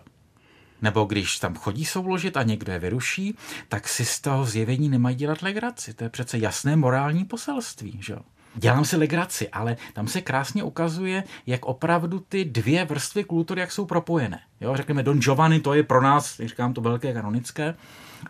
Nebo 0.85 1.05
když 1.05 1.39
tam 1.39 1.55
chodí 1.55 1.85
souložit 1.85 2.37
a 2.37 2.43
někdo 2.43 2.71
je 2.71 2.79
vyruší, 2.79 3.37
tak 3.69 3.87
si 3.87 4.05
z 4.05 4.21
toho 4.21 4.45
zjevení 4.45 4.89
nemají 4.89 5.15
dělat 5.15 5.41
legraci. 5.41 5.93
To 5.93 6.03
je 6.03 6.09
přece 6.09 6.37
jasné 6.37 6.75
morální 6.75 7.25
poselství. 7.25 7.99
Že? 8.01 8.15
Dělám 8.55 8.85
si 8.85 8.97
legraci, 8.97 9.49
ale 9.49 9.77
tam 9.93 10.07
se 10.07 10.21
krásně 10.21 10.63
ukazuje, 10.63 11.23
jak 11.47 11.65
opravdu 11.65 12.19
ty 12.19 12.45
dvě 12.45 12.85
vrstvy 12.85 13.23
kultury, 13.23 13.61
jak 13.61 13.71
jsou 13.71 13.85
propojené. 13.85 14.39
Jo, 14.61 14.75
řekněme, 14.75 15.03
Don 15.03 15.19
Giovanni, 15.19 15.59
to 15.59 15.73
je 15.73 15.83
pro 15.83 16.01
nás, 16.01 16.39
říkám 16.39 16.73
to 16.73 16.81
velké 16.81 17.13
kanonické, 17.13 17.75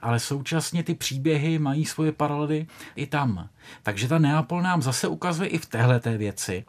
ale 0.02 0.20
současně 0.20 0.84
ty 0.84 0.96
příběhy 0.96 1.60
mají 1.60 1.86
svoje 1.86 2.12
paralely 2.12 2.68
i 2.96 3.08
tam. 3.08 3.50
Takže 3.84 4.08
ta 4.08 4.20
Neapol 4.20 4.62
nám 4.62 4.82
zase 4.82 5.08
ukazuje 5.08 5.50
i 5.50 5.58
v 5.58 5.66
téhle 5.66 6.00
té 6.00 6.18
věci, 6.18 6.66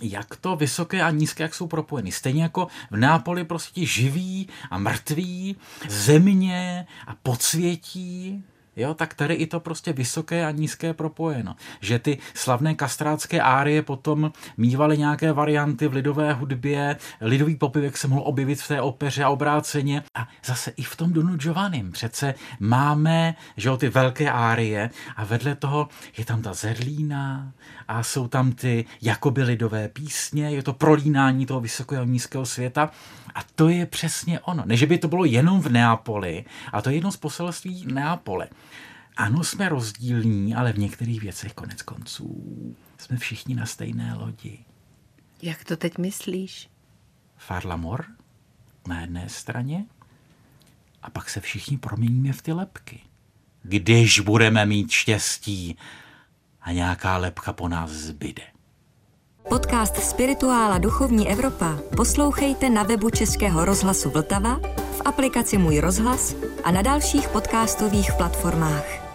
jak 0.00 0.36
to 0.36 0.56
vysoké 0.56 1.02
a 1.02 1.10
nízké, 1.10 1.42
jak 1.42 1.54
jsou 1.54 1.66
propojeny. 1.66 2.12
Stejně 2.12 2.42
jako 2.42 2.66
v 2.90 2.96
Neapoli 2.96 3.44
prostě 3.44 3.86
živí 3.86 4.48
a 4.70 4.78
mrtví, 4.78 5.56
země 5.88 6.86
a 7.06 7.14
podsvětí, 7.22 8.44
Jo, 8.80 8.94
tak 8.94 9.14
tady 9.14 9.34
i 9.34 9.46
to 9.46 9.60
prostě 9.60 9.92
vysoké 9.92 10.46
a 10.46 10.50
nízké 10.50 10.94
propojeno. 10.94 11.56
Že 11.80 11.98
ty 11.98 12.18
slavné 12.34 12.74
kastrácké 12.74 13.40
árie 13.40 13.82
potom 13.82 14.32
mývaly 14.56 14.98
nějaké 14.98 15.32
varianty 15.32 15.88
v 15.88 15.92
lidové 15.92 16.32
hudbě, 16.32 16.96
lidový 17.20 17.56
popivek 17.56 17.96
se 17.96 18.08
mohl 18.08 18.22
objevit 18.24 18.62
v 18.62 18.68
té 18.68 18.80
opeře 18.80 19.24
a 19.24 19.28
obráceně. 19.28 20.02
A 20.14 20.28
zase 20.44 20.70
i 20.70 20.82
v 20.82 20.96
tom 20.96 21.12
Donu 21.12 21.36
Giovannim 21.36 21.92
přece 21.92 22.34
máme 22.60 23.34
že 23.56 23.68
jo, 23.68 23.76
ty 23.76 23.88
velké 23.88 24.30
árie 24.30 24.90
a 25.16 25.24
vedle 25.24 25.54
toho 25.54 25.88
je 26.16 26.24
tam 26.24 26.42
ta 26.42 26.54
zerlína 26.54 27.52
a 27.88 28.02
jsou 28.02 28.28
tam 28.28 28.52
ty 28.52 28.84
jakoby 29.02 29.42
lidové 29.42 29.88
písně, 29.88 30.50
je 30.50 30.62
to 30.62 30.72
prolínání 30.72 31.46
toho 31.46 31.60
vysokého 31.60 32.02
a 32.02 32.06
nízkého 32.06 32.46
světa 32.46 32.90
a 33.34 33.40
to 33.54 33.68
je 33.68 33.86
přesně 33.86 34.40
ono. 34.40 34.62
Ne, 34.66 34.76
že 34.76 34.86
by 34.86 34.98
to 34.98 35.08
bylo 35.08 35.24
jenom 35.24 35.60
v 35.60 35.68
Neapoli, 35.68 36.44
a 36.72 36.82
to 36.82 36.90
je 36.90 36.96
jedno 36.96 37.12
z 37.12 37.16
poselství 37.16 37.84
Neapole. 37.92 38.48
Ano, 39.20 39.44
jsme 39.44 39.68
rozdílní, 39.68 40.54
ale 40.54 40.72
v 40.72 40.78
některých 40.78 41.20
věcech 41.20 41.52
konec 41.52 41.82
konců 41.82 42.44
jsme 42.98 43.16
všichni 43.16 43.54
na 43.54 43.66
stejné 43.66 44.14
lodi. 44.14 44.58
Jak 45.42 45.64
to 45.64 45.76
teď 45.76 45.98
myslíš? 45.98 46.70
Farlamor 47.36 48.06
na 48.88 49.00
jedné 49.00 49.28
straně 49.28 49.84
a 51.02 51.10
pak 51.10 51.30
se 51.30 51.40
všichni 51.40 51.78
proměníme 51.78 52.32
v 52.32 52.42
ty 52.42 52.52
lepky. 52.52 53.00
Když 53.62 54.20
budeme 54.20 54.66
mít 54.66 54.90
štěstí 54.90 55.76
a 56.62 56.72
nějaká 56.72 57.16
lepka 57.16 57.52
po 57.52 57.68
nás 57.68 57.90
zbyde. 57.90 58.42
Podcast 59.48 59.96
Spirituála 59.96 60.78
Duchovní 60.78 61.28
Evropa 61.28 61.78
poslouchejte 61.96 62.70
na 62.70 62.82
webu 62.82 63.10
Českého 63.10 63.64
rozhlasu 63.64 64.10
Vltava, 64.10 64.60
v 64.96 65.00
aplikaci 65.04 65.58
Můj 65.58 65.80
rozhlas 65.80 66.34
a 66.64 66.70
na 66.70 66.82
dalších 66.82 67.28
podcastových 67.28 68.12
platformách. 68.12 69.09